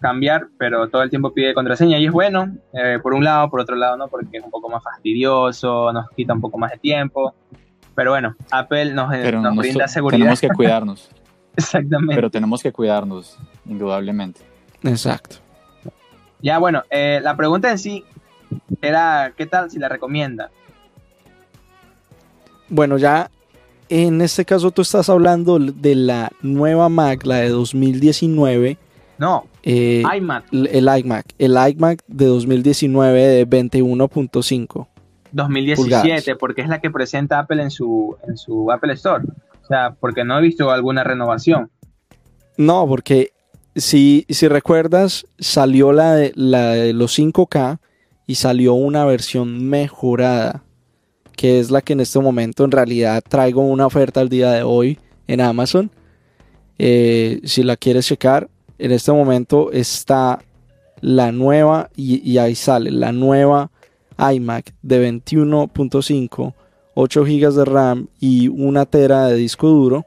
[0.00, 3.60] cambiar, pero todo el tiempo pide contraseña y es bueno, eh, por un lado, por
[3.60, 6.78] otro lado no, porque es un poco más fastidioso, nos quita un poco más de
[6.78, 7.34] tiempo.
[7.94, 9.08] Pero bueno, Apple nos,
[9.56, 10.18] brinda seguridad.
[10.18, 11.10] Tenemos que cuidarnos.
[11.56, 12.14] Exactamente.
[12.14, 14.42] Pero tenemos que cuidarnos, indudablemente.
[14.82, 15.36] Exacto.
[16.46, 18.04] Ya, bueno, eh, la pregunta en sí
[18.80, 20.52] era, ¿qué tal si la recomienda?
[22.68, 23.32] bueno, ya
[23.88, 28.78] en este caso tú estás hablando de la nueva Mac, la de 2019.
[29.18, 30.44] No, eh, iMac.
[30.52, 34.86] El iMac, el iMac de 2019 de 21.5.
[35.32, 39.24] 2017, porque es la que presenta Apple en su, en su Apple Store.
[39.64, 41.72] O sea, porque no he visto alguna renovación.
[42.56, 43.32] No, porque
[43.76, 47.78] si, si recuerdas, salió la de, la de los 5K
[48.26, 50.64] y salió una versión mejorada,
[51.36, 54.62] que es la que en este momento en realidad traigo una oferta al día de
[54.62, 54.98] hoy
[55.28, 55.90] en Amazon.
[56.78, 58.48] Eh, si la quieres checar,
[58.78, 60.40] en este momento está
[61.00, 63.70] la nueva y, ahí sale la nueva
[64.18, 66.54] iMac de 21.5,
[66.94, 70.06] 8 GB de RAM y una tera de disco duro.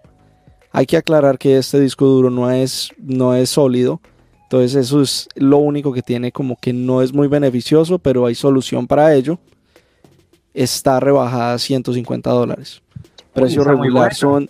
[0.71, 4.01] Hay que aclarar que este disco duro no es, no es sólido,
[4.43, 8.35] entonces eso es lo único que tiene como que no es muy beneficioso, pero hay
[8.35, 9.39] solución para ello.
[10.53, 12.81] Está rebajada a 150 dólares.
[13.33, 14.49] Precio regular son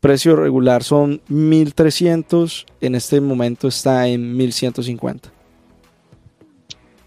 [0.00, 5.30] precio regular son 1300, en este momento está en 1150.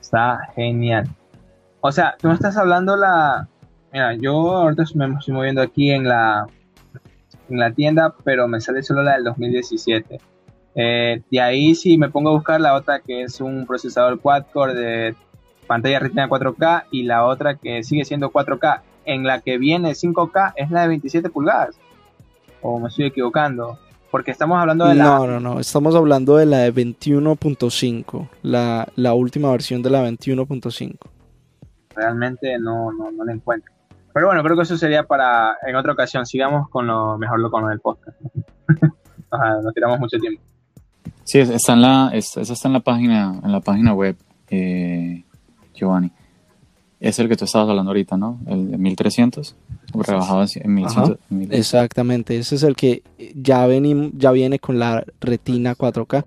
[0.01, 1.07] Está genial.
[1.81, 3.47] O sea, tú me estás hablando la
[3.91, 6.47] Mira, yo ahorita me estoy moviendo aquí en la
[7.49, 10.19] en la tienda, pero me sale solo la del 2017.
[10.75, 14.75] Eh, de ahí si me pongo a buscar la otra que es un procesador quad-core
[14.75, 15.15] de
[15.65, 20.53] pantalla retina 4K y la otra que sigue siendo 4K, en la que viene 5K
[20.55, 21.75] es la de 27 pulgadas
[22.61, 23.77] o me estoy equivocando?
[24.11, 25.03] Porque estamos hablando de la...
[25.03, 30.07] No, no, no, estamos hablando de la de 21.5, la, la última versión de la
[30.09, 30.97] 21.5.
[31.95, 33.73] Realmente no, no, no la encuentro.
[34.17, 36.25] Pero bueno, creo que eso sería para en otra ocasión.
[36.25, 38.19] Sigamos con lo mejor lo con lo del podcast.
[39.31, 40.41] nos tiramos mucho tiempo.
[41.23, 44.15] Sí, está en la, está, está en la página, en la página web,
[44.49, 45.23] eh,
[45.75, 46.11] Giovanni.
[46.99, 48.39] Es el que tú estabas hablando ahorita, ¿no?
[48.47, 49.55] El de 1300,
[49.93, 51.19] rebajado en 1100.
[51.51, 53.03] Exactamente, ese es el que
[53.35, 56.25] ya, ya viene con la retina 4K.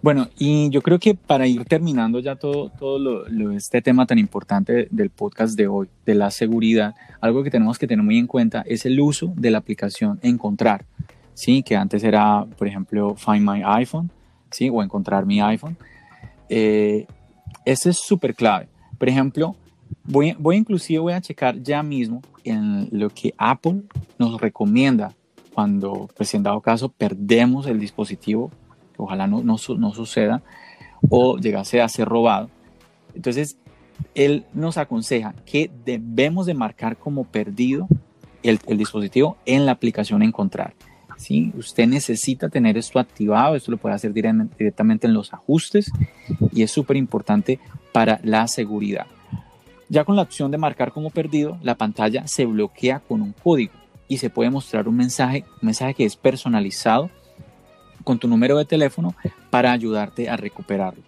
[0.00, 4.86] Bueno, y yo creo que para ir terminando ya todo, todo este tema tan importante
[4.90, 8.62] del podcast de hoy, de la seguridad, algo que tenemos que tener muy en cuenta
[8.66, 10.84] es el uso de la aplicación Encontrar,
[11.34, 11.62] ¿sí?
[11.62, 14.10] Que antes era, por ejemplo, Find My iPhone,
[14.50, 14.70] ¿sí?
[14.72, 15.76] O Encontrar mi iPhone.
[16.48, 17.06] Eh,
[17.64, 18.68] ese es súper clave
[18.98, 19.54] por ejemplo,
[20.04, 23.82] voy, voy inclusive voy a checar ya mismo en lo que Apple
[24.18, 25.14] nos recomienda
[25.54, 28.50] cuando, pues en dado caso, perdemos el dispositivo,
[28.98, 30.42] ojalá no, no, suceda,
[31.08, 32.50] o llegase a ser robado.
[33.14, 33.56] Entonces,
[34.14, 37.88] él nos aconseja que debemos de marcar como perdido
[38.42, 40.74] el, el dispositivo en la aplicación Encontrar.
[41.16, 41.52] ¿sí?
[41.56, 45.90] Usted necesita tener esto activado, esto lo puede hacer directamente en los ajustes
[46.52, 47.58] y es súper importante
[47.92, 49.06] para la seguridad.
[49.88, 53.72] Ya con la opción de marcar como perdido, la pantalla se bloquea con un código
[54.06, 57.10] y se puede mostrar un mensaje, un mensaje que es personalizado
[58.04, 59.14] con tu número de teléfono
[59.50, 61.02] para ayudarte a recuperarlo.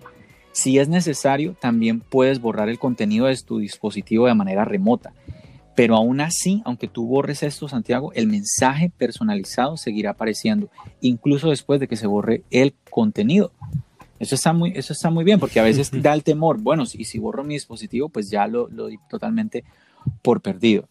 [0.53, 5.13] Si es necesario, también puedes borrar el contenido de tu dispositivo de manera remota.
[5.77, 10.69] Pero aún así, aunque tú borres esto, Santiago, el mensaje personalizado seguirá apareciendo,
[11.01, 13.53] incluso después de que se borre el contenido.
[14.19, 17.05] Eso está muy, eso está muy bien, porque a veces da el temor, bueno, si,
[17.05, 19.65] si borro mi dispositivo, pues ya lo, lo doy totalmente
[20.23, 20.89] por perdido.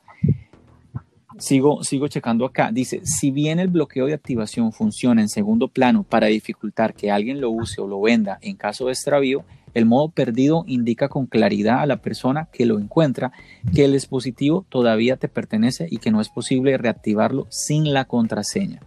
[1.39, 2.69] Sigo, sigo checando acá.
[2.71, 7.39] Dice, si bien el bloqueo de activación funciona en segundo plano para dificultar que alguien
[7.39, 11.79] lo use o lo venda en caso de extravío, el modo perdido indica con claridad
[11.79, 13.31] a la persona que lo encuentra
[13.73, 18.81] que el dispositivo todavía te pertenece y que no es posible reactivarlo sin la contraseña.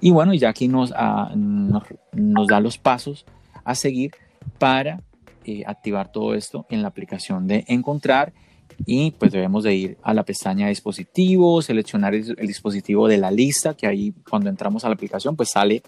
[0.00, 3.24] Y bueno, ya aquí nos, ah, nos, da los pasos
[3.64, 4.12] a seguir
[4.58, 5.00] para
[5.44, 8.32] eh, activar todo esto en la aplicación de encontrar
[8.84, 13.30] y pues debemos de ir a la pestaña de dispositivos, seleccionar el, dispositivo de la
[13.30, 15.82] lista, que ahí cuando entramos a la aplicación pues sale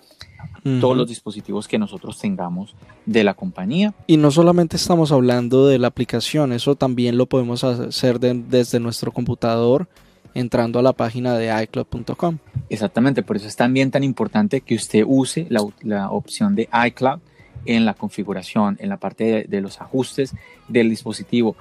[0.81, 2.74] todos los dispositivos que nosotros tengamos
[3.07, 3.95] de la compañía.
[4.07, 9.12] Y no solamente estamos hablando de la aplicación, eso también lo podemos hacer desde nuestro
[9.12, 9.89] computador
[10.35, 12.39] entrando a la página de iCloud.com.
[12.68, 17.20] Exactamente, por eso es también tan importante que usted use la, la opción de iCloud
[17.64, 20.35] en la configuración, en la parte de, de los ajustes
[20.68, 21.57] del dispositivo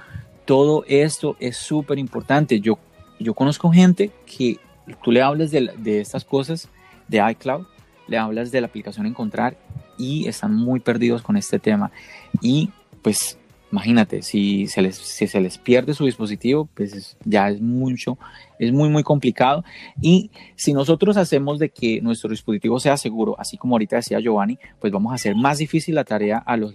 [0.47, 2.61] todo esto es súper importante.
[2.61, 2.79] Yo,
[3.19, 4.57] yo conozco gente que
[5.03, 6.69] tú le hablas de, de, estas cosas
[7.09, 7.65] de iCloud,
[8.07, 9.57] le hablas de la aplicación Encontrar
[9.97, 11.91] y están muy perdidos con este tema.
[12.41, 12.71] Y
[13.01, 13.37] pues
[13.71, 18.17] Imagínate, si se les, si se les pierde su dispositivo, pues ya es mucho,
[18.59, 19.63] es muy, muy complicado.
[20.01, 24.59] Y si nosotros hacemos de que nuestro dispositivo sea seguro, así como ahorita decía Giovanni,
[24.79, 26.73] pues vamos a hacer más difícil la tarea a los,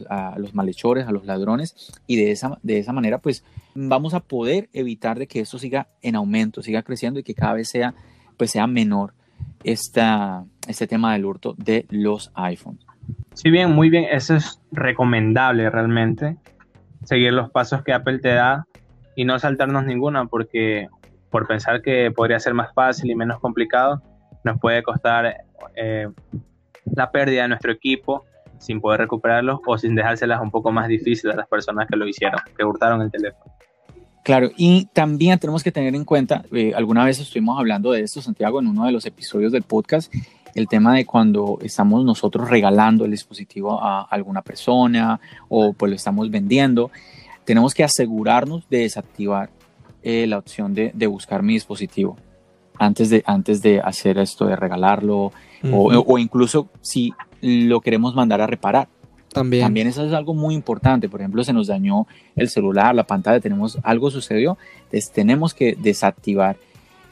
[0.55, 5.19] malhechores, a los ladrones, y de esa, de esa manera, pues vamos a poder evitar
[5.19, 7.95] de que esto siga en aumento, siga creciendo y que cada vez sea,
[8.37, 9.15] pues sea menor
[9.65, 12.85] esta, este tema del hurto de los iPhones.
[13.35, 16.37] Sí, bien, muy bien, eso es recomendable realmente
[17.05, 18.67] seguir los pasos que Apple te da
[19.17, 20.89] y no saltarnos ninguna porque
[21.33, 24.03] por pensar que podría ser más fácil y menos complicado,
[24.45, 25.35] nos puede costar
[25.75, 26.09] eh,
[26.85, 28.25] la pérdida de nuestro equipo
[28.59, 32.07] sin poder recuperarlos o sin dejárselas un poco más difíciles a las personas que lo
[32.07, 33.53] hicieron, que hurtaron el teléfono.
[34.23, 38.23] Claro, y también tenemos que tener en cuenta, eh, alguna vez estuvimos hablando de esto,
[38.23, 40.13] Santiago, en uno de los episodios del podcast,
[40.55, 45.19] el tema de cuando estamos nosotros regalando el dispositivo a alguna persona
[45.49, 46.91] o pues lo estamos vendiendo,
[47.45, 49.51] tenemos que asegurarnos de desactivar
[50.03, 52.17] eh, la opción de, buscar mi dispositivo
[52.79, 55.33] antes de, antes de hacer esto de regalarlo
[55.71, 58.89] o, incluso si lo queremos mandar a reparar.
[59.33, 59.63] También.
[59.63, 61.09] También eso es algo muy importante.
[61.09, 65.75] Por ejemplo, se nos dañó el celular, la pantalla, tenemos algo sucedió, entonces tenemos que
[65.75, 66.57] desactivar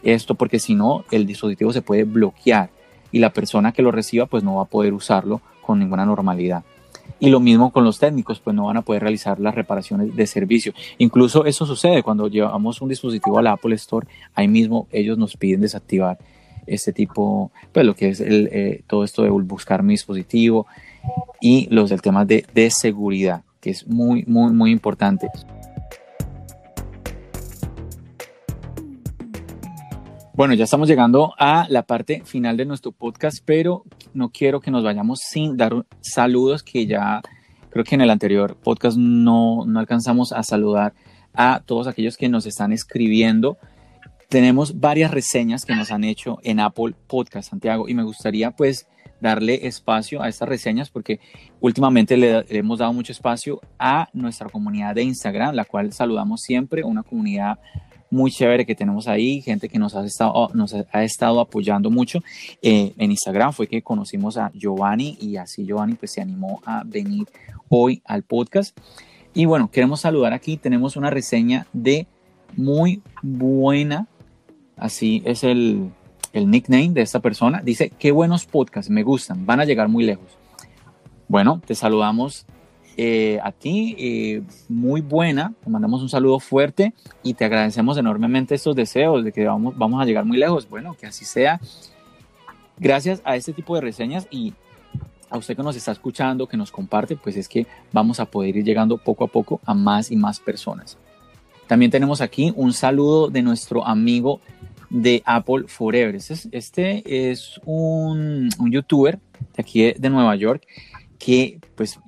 [0.02, 2.70] esto porque si no el dispositivo se puede bloquear
[3.12, 6.64] y la persona que lo reciba pues no va a poder usarlo con ninguna normalidad.
[7.20, 10.26] Y lo mismo con los técnicos, pues no van a poder realizar las reparaciones de
[10.26, 10.72] servicio.
[10.98, 15.36] Incluso eso sucede cuando llevamos un dispositivo a la Apple Store, ahí mismo ellos nos
[15.36, 16.18] piden desactivar
[16.66, 20.66] este tipo, pues lo que es el, eh, todo esto de buscar mi dispositivo
[21.40, 25.28] y los del tema de, de seguridad, que es muy, muy, muy importante.
[30.40, 33.84] Bueno, ya estamos llegando a la parte final de nuestro podcast, pero
[34.14, 37.20] no quiero que nos vayamos sin dar saludos, que ya
[37.68, 40.94] creo que en el anterior podcast no, no alcanzamos a saludar
[41.34, 43.58] a todos aquellos que nos están escribiendo.
[44.30, 48.86] Tenemos varias reseñas que nos han hecho en Apple Podcast, Santiago, y me gustaría pues
[49.20, 51.20] darle espacio a estas reseñas porque
[51.60, 56.40] últimamente le, le, hemos dado mucho espacio a nuestra comunidad de Instagram, la cual saludamos
[56.40, 57.58] siempre, una comunidad
[58.10, 62.20] muy chévere que tenemos ahí, gente que nos ha estado, nos ha estado apoyando mucho.
[62.60, 66.82] Eh, en Instagram fue que conocimos a Giovanni y así Giovanni pues se animó a
[66.84, 67.26] venir
[67.68, 68.76] hoy al podcast.
[69.32, 72.06] Y bueno, queremos saludar aquí, tenemos una reseña de
[72.56, 74.08] muy buena,
[74.76, 75.90] así es el,
[76.32, 77.62] el nickname de esta persona.
[77.62, 80.36] Dice, qué buenos podcasts, me gustan, van a llegar muy lejos.
[81.28, 82.44] Bueno, te saludamos
[83.02, 85.54] eh, a ti, eh, muy buena.
[85.64, 86.92] Te mandamos un saludo fuerte
[87.22, 90.68] y te agradecemos enormemente estos deseos de que vamos, vamos a llegar muy lejos.
[90.68, 91.58] Bueno, que así sea.
[92.76, 94.52] Gracias a este tipo de reseñas y
[95.30, 98.54] a usted que nos está escuchando, que nos comparte, pues es que vamos a poder
[98.58, 100.98] ir llegando poco a poco a más y más personas.
[101.68, 104.42] También tenemos aquí un saludo de nuestro amigo
[104.90, 106.16] de Apple Forever.
[106.16, 109.18] Este es, este es un, un, youtuber
[109.56, 110.66] de aquí de Nueva York
[111.18, 111.98] que pues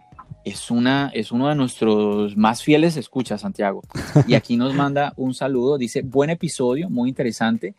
[0.44, 3.82] es, una, es uno de nuestros más fieles escuchas, Santiago.
[4.26, 7.74] Y aquí nos manda un saludo, dice, buen episodio, muy interesante.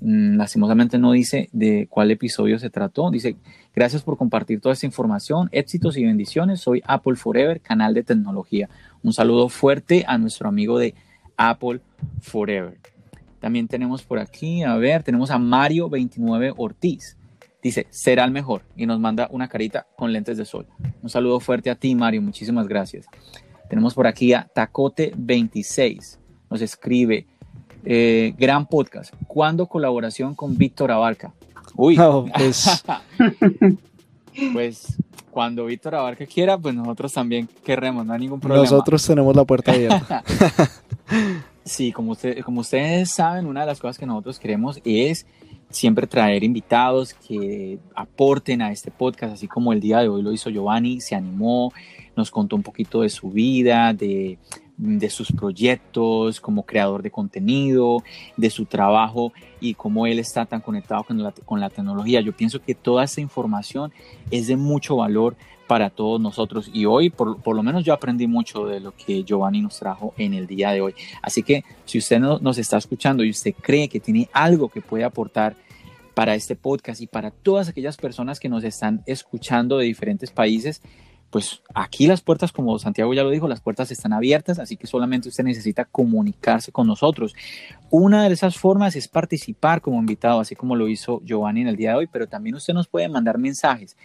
[0.00, 3.10] Mm, lastimosamente no dice de cuál episodio se trató.
[3.10, 3.36] Dice,
[3.74, 6.60] gracias por compartir toda esta información, éxitos y bendiciones.
[6.60, 8.68] Soy Apple Forever, canal de tecnología.
[9.02, 10.94] Un saludo fuerte a nuestro amigo de
[11.36, 11.80] Apple
[12.20, 12.78] Forever.
[13.40, 17.16] También tenemos por aquí, a ver, tenemos a Mario29 Ortiz.
[17.62, 18.62] Dice, será el mejor.
[18.76, 20.66] Y nos manda una carita con lentes de sol.
[21.02, 22.22] Un saludo fuerte a ti, Mario.
[22.22, 23.06] Muchísimas gracias.
[23.68, 26.18] Tenemos por aquí a Tacote26.
[26.48, 27.26] Nos escribe,
[27.84, 29.14] eh, gran podcast.
[29.26, 31.32] ¿Cuándo colaboración con Víctor Abarca?
[31.76, 31.98] Uy.
[32.36, 32.84] pues...
[34.52, 34.98] pues
[35.30, 38.62] cuando Víctor Abarca quiera, pues nosotros también querremos, no hay ningún problema.
[38.62, 40.24] Nosotros tenemos la puerta abierta.
[41.64, 45.26] sí, como, usted, como ustedes saben, una de las cosas que nosotros queremos es
[45.70, 50.32] siempre traer invitados que aporten a este podcast, así como el día de hoy lo
[50.32, 51.72] hizo Giovanni, se animó,
[52.16, 54.38] nos contó un poquito de su vida, de,
[55.08, 58.02] sus proyectos como creador de contenido,
[58.36, 62.20] de su trabajo y cómo él está tan conectado con la, con la tecnología.
[62.20, 63.92] Yo pienso que toda esta información
[64.30, 65.36] es de mucho valor
[65.70, 66.68] para todos nosotros.
[66.72, 70.14] Y hoy, por, por, lo menos yo aprendí mucho de lo que Giovanni nos trajo
[70.18, 70.96] en el día de hoy.
[71.22, 74.80] Así que si usted no, nos está escuchando y usted cree que tiene algo que
[74.80, 75.54] puede aportar
[76.12, 80.82] para este podcast y para todas aquellas personas que nos están escuchando de diferentes países,
[81.30, 84.86] pues aquí las puertas, como Santiago ya lo dijo, las puertas están abiertas, así que
[84.86, 87.34] solamente usted necesita comunicarse con nosotros.
[87.90, 91.76] Una de esas formas es participar como invitado, así como lo hizo Giovanni en el
[91.76, 93.96] día de hoy, pero también usted nos puede mandar mensajes.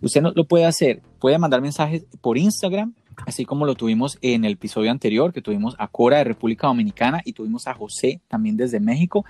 [0.00, 2.94] Usted lo puede hacer, puede mandar mensajes por Instagram
[3.26, 7.20] así como lo tuvimos en el episodio anterior, que tuvimos a Cora de República Dominicana
[7.24, 9.24] y tuvimos a José también desde México.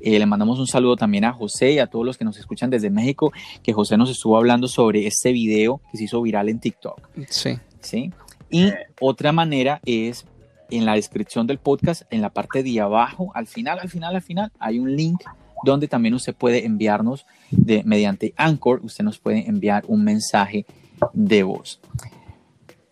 [0.00, 2.70] Eh, le mandamos un saludo también a José y a todos los que nos escuchan
[2.70, 3.32] desde México,
[3.62, 7.00] que José nos estuvo hablando sobre este video que se hizo viral en TikTok.
[7.28, 7.58] Sí.
[7.80, 8.12] ¿Sí?
[8.50, 10.26] Y otra manera es
[10.70, 14.22] en la descripción del podcast, en la parte de abajo, al final, al final, al
[14.22, 15.22] final, hay un link
[15.64, 20.66] donde también usted puede enviarnos de, mediante Anchor, usted nos puede enviar un mensaje
[21.12, 21.80] de voz.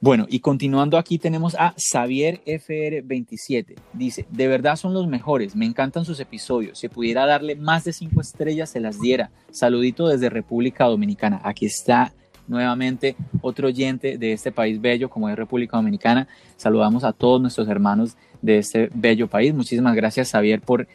[0.05, 3.75] Bueno, y continuando aquí tenemos a Xavier FR27.
[3.95, 6.79] Dice, de verdad son los mejores, me encantan sus episodios.
[6.79, 9.31] Si pudiera darle más de cinco estrellas, se las diera.
[9.51, 11.41] Saludito desde República Dominicana.
[11.43, 12.13] Aquí está
[12.47, 16.29] nuevamente otro oyente de este país bello como es República Dominicana.
[16.59, 19.55] Saludamos a todos nuestros hermanos de este bello país.
[19.55, 20.87] Muchísimas gracias, Xavier, por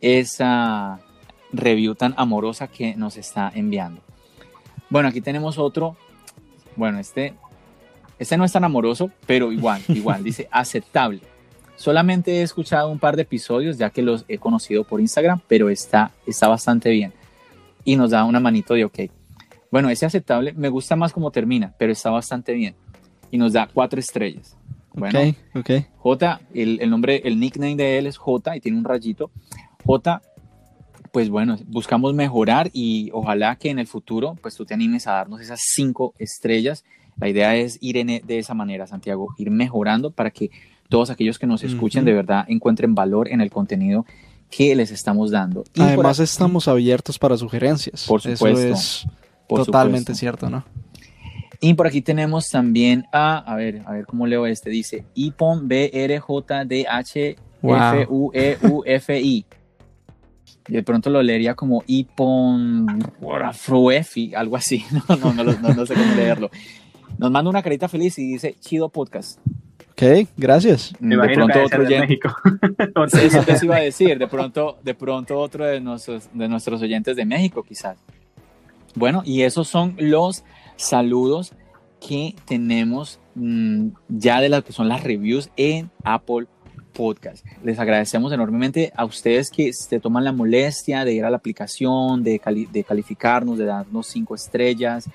[0.00, 1.00] esa
[1.52, 4.00] review tan amorosa que nos está enviando.
[4.88, 5.98] Bueno, aquí tenemos otro.
[6.76, 7.34] Bueno, este
[8.24, 11.20] este no es tan amoroso, pero igual, igual, dice aceptable.
[11.76, 15.68] Solamente he escuchado un par de episodios ya que los he conocido por Instagram, pero
[15.68, 17.12] está, está bastante bien.
[17.84, 18.98] Y nos da una manito de ok.
[19.70, 22.74] Bueno, ese aceptable me gusta más como termina, pero está bastante bien.
[23.30, 24.56] Y nos da cuatro estrellas.
[24.94, 25.18] Bueno,
[25.54, 29.32] okay, J, el, el, nombre, el nickname de él es J y tiene un rayito.
[29.84, 30.22] J,
[31.12, 35.14] pues bueno, buscamos mejorar y ojalá que en el futuro, pues tú te animes a
[35.14, 36.84] darnos esas cinco estrellas
[37.16, 40.50] la idea es ir en, e, de esa manera, Santiago, ir mejorando para que
[40.88, 44.04] todos aquellos que nos escuchen de verdad encuentren valor en el contenido
[44.50, 45.64] que les estamos dando.
[45.78, 48.06] Además, estamos abiertos para sugerencias.
[48.06, 48.60] Por supuesto.
[48.60, 49.06] Eso es
[49.48, 50.64] totalmente cierto, ¿no?
[51.60, 55.66] Y por aquí tenemos también a, a ver, a ver cómo leo este, dice IPON
[55.66, 59.46] BRJDH F U E U F I.
[60.68, 62.86] De pronto lo leería como Ipon
[63.52, 64.84] Fruefi, algo así.
[65.08, 66.50] No, no, no, no, no sé cómo leerlo.
[67.18, 69.38] Nos manda una carita feliz y dice chido podcast.
[69.92, 70.92] Ok, gracias.
[70.98, 72.34] Me de pronto otro de México.
[73.12, 77.14] Eso te iba a decir, de pronto, de pronto otro de nuestros, de nuestros oyentes
[77.14, 77.96] de México quizás.
[78.96, 80.44] Bueno, y esos son los
[80.76, 81.52] saludos
[82.06, 86.46] que tenemos mm, ya de las que son las reviews en Apple
[86.92, 87.44] Podcast.
[87.62, 92.22] Les agradecemos enormemente a ustedes que se toman la molestia de ir a la aplicación,
[92.22, 92.40] de,
[92.72, 95.08] de calificarnos, de darnos cinco estrellas,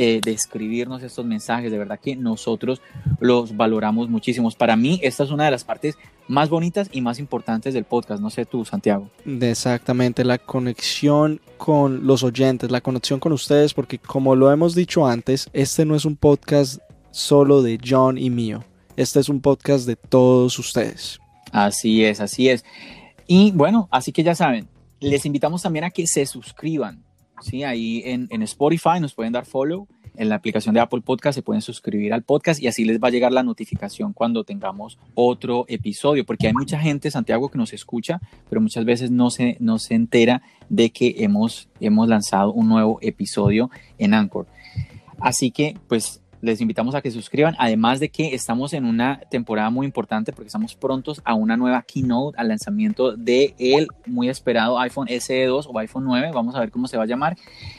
[0.00, 1.72] eh, de escribirnos estos mensajes.
[1.72, 2.80] De verdad que nosotros
[3.18, 4.48] los valoramos muchísimo.
[4.52, 8.22] Para mí, esta es una de las partes más bonitas y más importantes del podcast.
[8.22, 9.10] No sé tú, Santiago.
[9.26, 15.04] Exactamente, la conexión con los oyentes, la conexión con ustedes, porque como lo hemos dicho
[15.04, 16.78] antes, este no es un podcast
[17.10, 18.62] solo de John y mío.
[18.96, 21.18] Este es un podcast de todos ustedes.
[21.50, 22.64] Así es, así es.
[23.26, 24.68] Y bueno, así que ya saben,
[25.00, 27.02] les invitamos también a que se suscriban
[27.40, 27.64] ¿sí?
[27.64, 29.86] Ahí en, en, Spotify nos pueden dar follow.
[30.16, 33.06] En la aplicación de Apple Podcast se pueden suscribir al podcast y así les va
[33.06, 37.72] a llegar la notificación cuando tengamos otro episodio, porque hay mucha gente, Santiago, que nos
[37.72, 42.68] escucha, pero muchas veces no se, no se entera de que hemos, hemos lanzado un
[42.68, 44.46] nuevo episodio en Anchor.
[45.20, 49.70] Así que, pues, les invitamos a que suscriban, además de que estamos en una temporada
[49.70, 54.78] muy importante porque estamos prontos a una nueva keynote, al lanzamiento de el muy esperado
[54.78, 57.36] iPhone SE2 o iPhone 9, vamos a ver cómo se va a llamar.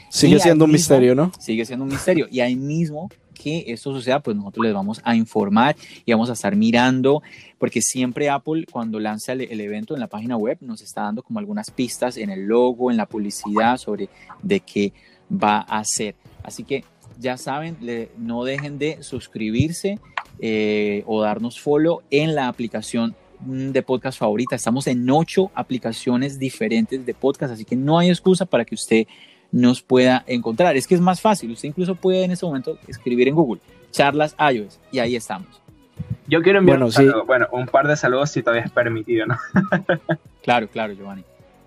[0.09, 1.31] Sigue siendo un misterio, ¿no?
[1.39, 2.27] Sigue siendo un misterio.
[2.29, 6.33] Y ahí mismo que esto suceda, pues nosotros les vamos a informar y vamos a
[6.33, 7.23] estar mirando,
[7.57, 11.23] porque siempre Apple cuando lanza el, el, evento en la página web nos está dando
[11.23, 14.09] como algunas pistas en el logo, en la publicidad sobre
[14.43, 14.91] de qué
[15.31, 16.15] va a ser.
[16.43, 16.83] Así que
[17.19, 17.77] ya saben,
[18.17, 19.99] no dejen de suscribirse
[20.39, 24.55] eh, o darnos follow en la aplicación de podcast favorita.
[24.55, 29.05] Estamos en ocho aplicaciones diferentes de podcast, así que no hay excusa para que usted
[29.51, 30.77] nos pueda encontrar.
[30.77, 31.51] Es que es más fácil.
[31.51, 33.61] Usted incluso puede en este momento escribir en Google
[33.91, 35.61] charlas iOS y ahí estamos.
[36.27, 39.37] Yo quiero enviar bueno, un, bueno, un par de saludos si todavía es permitido, ¿no?
[40.43, 41.23] claro, claro, Giovanni.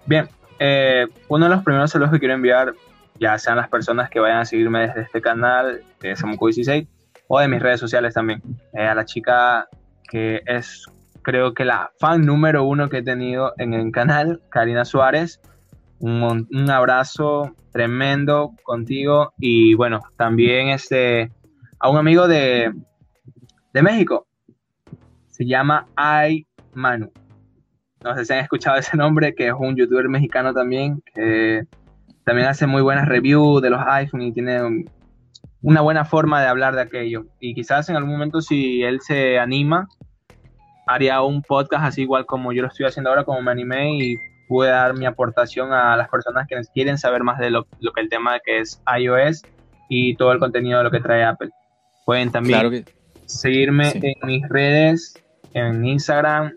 [0.06, 0.28] Bien,
[0.58, 2.72] eh, uno de los primeros saludos que quiero enviar
[3.22, 6.88] ya sean las personas que vayan a seguirme desde este canal de Samuco16
[7.28, 8.42] o de mis redes sociales también.
[8.74, 9.68] Eh, a la chica
[10.10, 10.86] que es
[11.22, 15.40] creo que la fan número uno que he tenido en el canal, Karina Suárez.
[16.00, 21.30] Un, un, abrazo tremendo contigo y bueno, también este,
[21.78, 22.72] a un amigo de,
[23.72, 24.26] de México.
[25.28, 26.44] Se llama Ay
[26.74, 27.12] Manu.
[28.02, 31.00] No sé si han escuchado ese nombre, que es un youtuber mexicano también,
[32.24, 34.84] también hace muy buenas reviews de los iPhone y tiene
[35.62, 37.26] una buena forma de hablar de aquello.
[37.40, 39.88] Y quizás en algún momento si él se anima,
[40.86, 44.16] haría un podcast así igual como yo lo estoy haciendo ahora, como me animé y
[44.48, 48.08] pude dar mi aportación a las personas que quieren saber más de lo, que el
[48.08, 49.42] tema que es iOS
[49.88, 51.50] y todo el contenido de lo que trae Apple.
[52.04, 52.84] Pueden también
[53.26, 55.14] seguirme en mis redes,
[55.54, 56.52] en Instagram,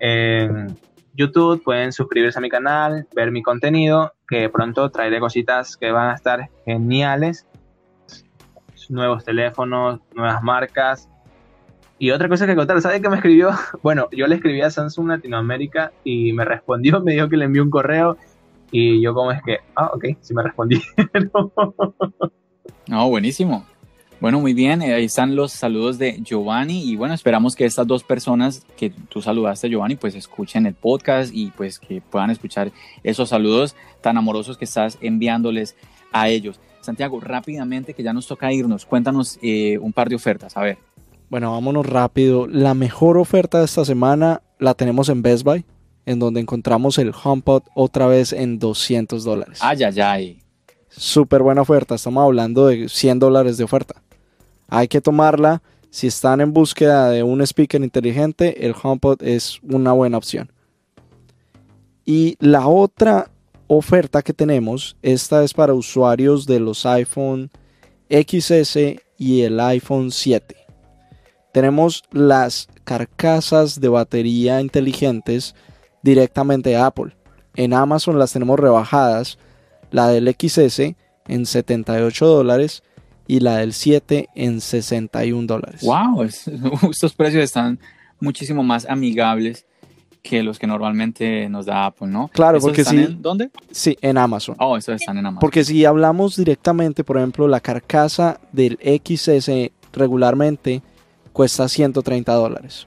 [0.00, 0.76] en
[1.14, 6.10] YouTube, pueden suscribirse a mi canal, ver mi contenido, que pronto traeré cositas que van
[6.10, 7.46] a estar geniales.
[8.88, 11.08] Nuevos teléfonos, nuevas marcas.
[11.98, 13.50] Y otra cosa que contar, ¿saben qué me escribió?
[13.82, 17.62] Bueno, yo le escribí a Samsung Latinoamérica y me respondió, me dijo que le envió
[17.62, 18.16] un correo
[18.70, 20.82] y yo como es que, ah, ok, sí me respondí.
[22.88, 23.64] no, buenísimo.
[24.20, 28.02] Bueno, muy bien, ahí están los saludos de Giovanni y bueno, esperamos que estas dos
[28.02, 32.72] personas que tú saludaste, Giovanni, pues escuchen el podcast y pues que puedan escuchar
[33.04, 35.76] esos saludos tan amorosos que estás enviándoles
[36.10, 36.58] a ellos.
[36.80, 40.78] Santiago, rápidamente que ya nos toca irnos, cuéntanos eh, un par de ofertas, a ver.
[41.30, 42.48] Bueno, vámonos rápido.
[42.48, 45.64] La mejor oferta de esta semana la tenemos en Best Buy,
[46.06, 49.60] en donde encontramos el HomePod otra vez en 200 dólares.
[49.62, 50.42] Ay, ay, ay.
[50.88, 54.02] Súper buena oferta, estamos hablando de 100 dólares de oferta
[54.68, 55.62] hay que tomarla.
[55.90, 60.52] Si están en búsqueda de un speaker inteligente, el HomePod es una buena opción.
[62.04, 63.30] Y la otra
[63.66, 67.50] oferta que tenemos, esta es para usuarios de los iPhone
[68.10, 68.76] XS
[69.16, 70.56] y el iPhone 7.
[71.52, 75.54] Tenemos las carcasas de batería inteligentes
[76.02, 77.16] directamente de Apple.
[77.56, 79.38] En Amazon las tenemos rebajadas.
[79.90, 80.94] La del XS
[81.26, 82.82] en 78 dólares
[83.28, 85.82] y la del 7 en 61 dólares.
[85.82, 86.22] ¡Wow!
[86.90, 87.78] estos precios están
[88.18, 89.66] muchísimo más amigables
[90.22, 92.28] que los que normalmente nos da Apple, ¿no?
[92.28, 93.04] Claro, porque están sí.
[93.04, 93.50] En, ¿Dónde?
[93.70, 94.56] Sí, en Amazon.
[94.58, 95.40] Oh, estos están en Amazon.
[95.40, 100.82] Porque si hablamos directamente, por ejemplo, la carcasa del XS regularmente
[101.32, 102.86] cuesta 130 dólares.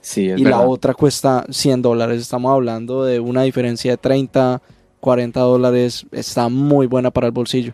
[0.00, 0.58] Sí, es y verdad.
[0.60, 2.20] la otra cuesta 100 dólares.
[2.20, 4.60] Estamos hablando de una diferencia de 30,
[5.00, 6.06] 40 dólares.
[6.10, 7.72] Está muy buena para el bolsillo.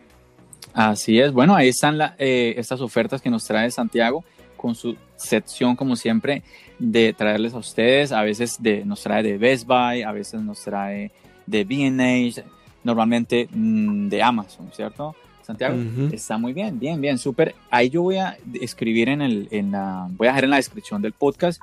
[0.74, 1.32] Así es.
[1.32, 4.24] Bueno, ahí están la, eh, estas ofertas que nos trae Santiago
[4.56, 6.42] con su sección, como siempre,
[6.78, 8.12] de traerles a ustedes.
[8.12, 11.10] A veces de, nos trae de Best Buy, a veces nos trae
[11.46, 12.42] de B&H,
[12.84, 15.14] normalmente mmm, de Amazon, ¿cierto?
[15.42, 16.14] Santiago, uh -huh.
[16.14, 17.54] está muy bien, bien, bien, súper.
[17.70, 21.02] Ahí yo voy a escribir en, el, en la, voy a dejar en la descripción
[21.02, 21.60] del podcast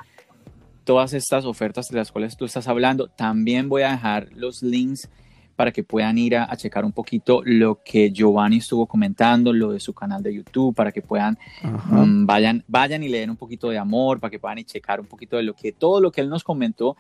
[0.84, 3.08] todas estas ofertas de las cuales tú estás hablando.
[3.08, 5.08] También voy a dejar los links
[5.60, 9.74] para que puedan ir a, a, checar un poquito lo que Giovanni estuvo comentando, lo
[9.74, 11.38] de su canal de YouTube, para que puedan,
[11.92, 15.02] um, vayan, vayan y le den un poquito de amor, para que puedan y checar
[15.02, 16.96] un poquito de lo que, todo lo que él nos comentó,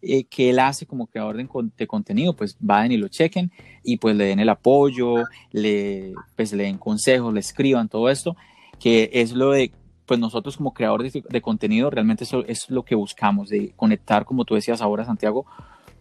[0.00, 3.50] eh, que él hace como creador de, de, contenido, pues vayan y lo chequen
[3.82, 8.36] y pues le den el apoyo, le, pues le den consejos, le escriban todo esto,
[8.78, 9.72] que es lo de
[10.06, 14.24] pues nosotros como creadores de, de, contenido realmente eso es lo que buscamos, de conectar,
[14.24, 15.46] como tú decías ahora, Santiago,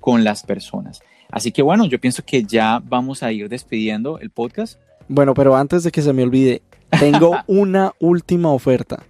[0.04, 1.02] con las personas.
[1.32, 4.78] Así que bueno, yo pienso que ya vamos a ir despidiendo el podcast.
[5.08, 6.62] Bueno, pero antes de que se me olvide,
[7.00, 9.02] tengo una última oferta.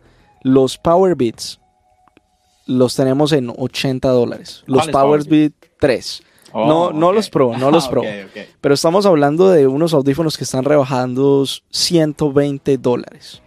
[0.43, 1.59] Los Power Beats
[2.67, 4.63] los tenemos en 80 dólares.
[4.67, 6.21] Los Power Beat 3.
[6.51, 8.01] Oh, no, no los Pro, no los Pro.
[8.01, 8.45] okay, okay.
[8.61, 13.41] Pero estamos hablando de unos audífonos que están rebajando 120 dólares.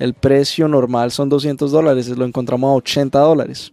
[0.00, 3.72] El precio normal son 200 dólares, lo encontramos a 80 dólares.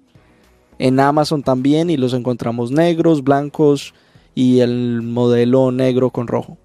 [0.80, 3.93] En Amazon también y los encontramos negros, blancos
[4.36, 6.57] y el modelo negro con rojo.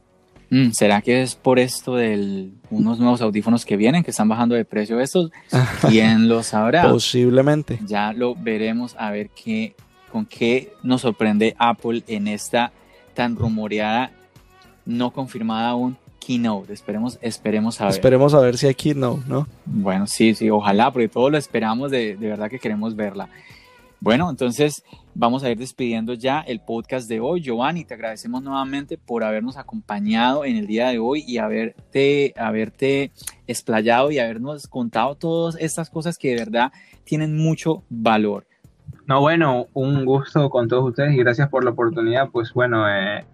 [0.50, 4.54] Mm, ¿Será que es por esto de unos nuevos audífonos que vienen, que están bajando
[4.54, 5.30] de precio estos?
[5.88, 6.90] ¿Quién lo sabrá?
[6.90, 7.80] Posiblemente.
[7.86, 9.74] Ya lo veremos a ver qué,
[10.10, 12.70] con qué nos sorprende Apple en esta
[13.14, 14.12] tan rumoreada,
[14.84, 16.74] no confirmada aún, keynote.
[16.74, 17.94] Esperemos, esperemos a ver.
[17.94, 19.48] Esperemos a ver si hay keynote, ¿no?
[19.64, 23.30] Bueno, sí, sí, ojalá, porque todo lo esperamos, de, de verdad que queremos verla.
[24.02, 24.82] Bueno, entonces
[25.14, 27.40] vamos a ir despidiendo ya el podcast de hoy.
[27.40, 33.12] Giovanni, te agradecemos nuevamente por habernos acompañado en el día de hoy y haberte, haberte
[33.46, 36.72] explayado y habernos contado todas estas cosas que de verdad
[37.04, 38.44] tienen mucho valor.
[39.06, 42.28] No, bueno, un gusto con todos ustedes y gracias por la oportunidad.
[42.30, 43.24] Pues bueno, eh,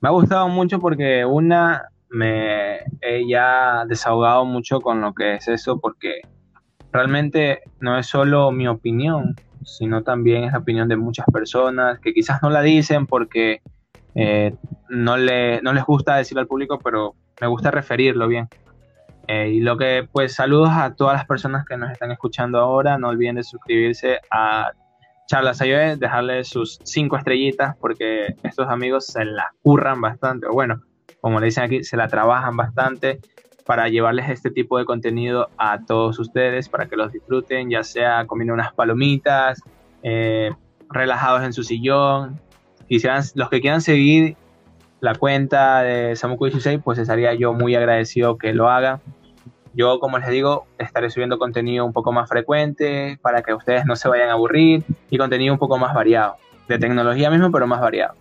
[0.00, 5.46] me ha gustado mucho porque una, me he ya desahogado mucho con lo que es
[5.46, 6.22] eso porque
[6.90, 9.36] realmente no es solo mi opinión,
[9.68, 13.60] sino también es la opinión de muchas personas que quizás no la dicen porque
[14.14, 14.54] eh,
[14.88, 18.48] no, le, no les gusta decirlo al público, pero me gusta referirlo bien.
[19.28, 22.96] Eh, y lo que, pues, saludos a todas las personas que nos están escuchando ahora.
[22.96, 24.72] No olviden de suscribirse a
[25.26, 30.46] Charlas iOS, dejarle sus cinco estrellitas porque estos amigos se la curran bastante.
[30.46, 30.80] O bueno,
[31.20, 33.20] como le dicen aquí, se la trabajan bastante
[33.68, 38.26] para llevarles este tipo de contenido a todos ustedes, para que los disfruten, ya sea
[38.26, 39.62] comiendo unas palomitas,
[40.02, 40.52] eh,
[40.88, 42.40] relajados en su sillón.
[42.88, 44.38] Quisieran, los que quieran seguir
[45.00, 49.02] la cuenta de Samuku16, pues estaría yo muy agradecido que lo hagan.
[49.74, 53.96] Yo, como les digo, estaré subiendo contenido un poco más frecuente para que ustedes no
[53.96, 56.36] se vayan a aburrir y contenido un poco más variado,
[56.68, 58.14] de tecnología mismo, pero más variado.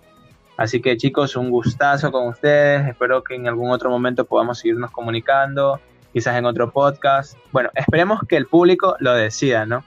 [0.58, 2.88] Así que chicos, un gustazo con ustedes.
[2.88, 5.80] Espero que en algún otro momento podamos seguirnos comunicando,
[6.12, 7.38] quizás en otro podcast.
[7.52, 9.84] Bueno, esperemos que el público lo decida, ¿no?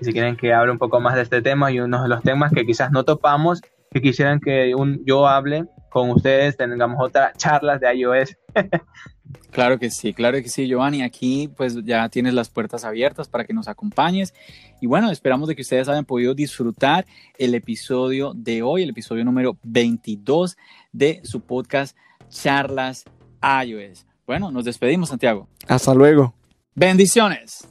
[0.00, 2.52] si quieren que hable un poco más de este tema y uno de los temas
[2.52, 7.80] que quizás no topamos, que quisieran que un, yo hable con ustedes, tengamos otras charlas
[7.80, 8.36] de iOS.
[9.50, 11.02] Claro que sí, claro que sí, Giovanni.
[11.02, 14.34] Aquí pues ya tienes las puertas abiertas para que nos acompañes.
[14.80, 17.06] Y bueno, esperamos de que ustedes hayan podido disfrutar
[17.38, 20.56] el episodio de hoy, el episodio número 22
[20.92, 21.96] de su podcast
[22.28, 23.04] Charlas
[23.42, 24.06] iOS.
[24.26, 25.48] Bueno, nos despedimos, Santiago.
[25.66, 26.34] Hasta luego.
[26.74, 27.66] Bendiciones.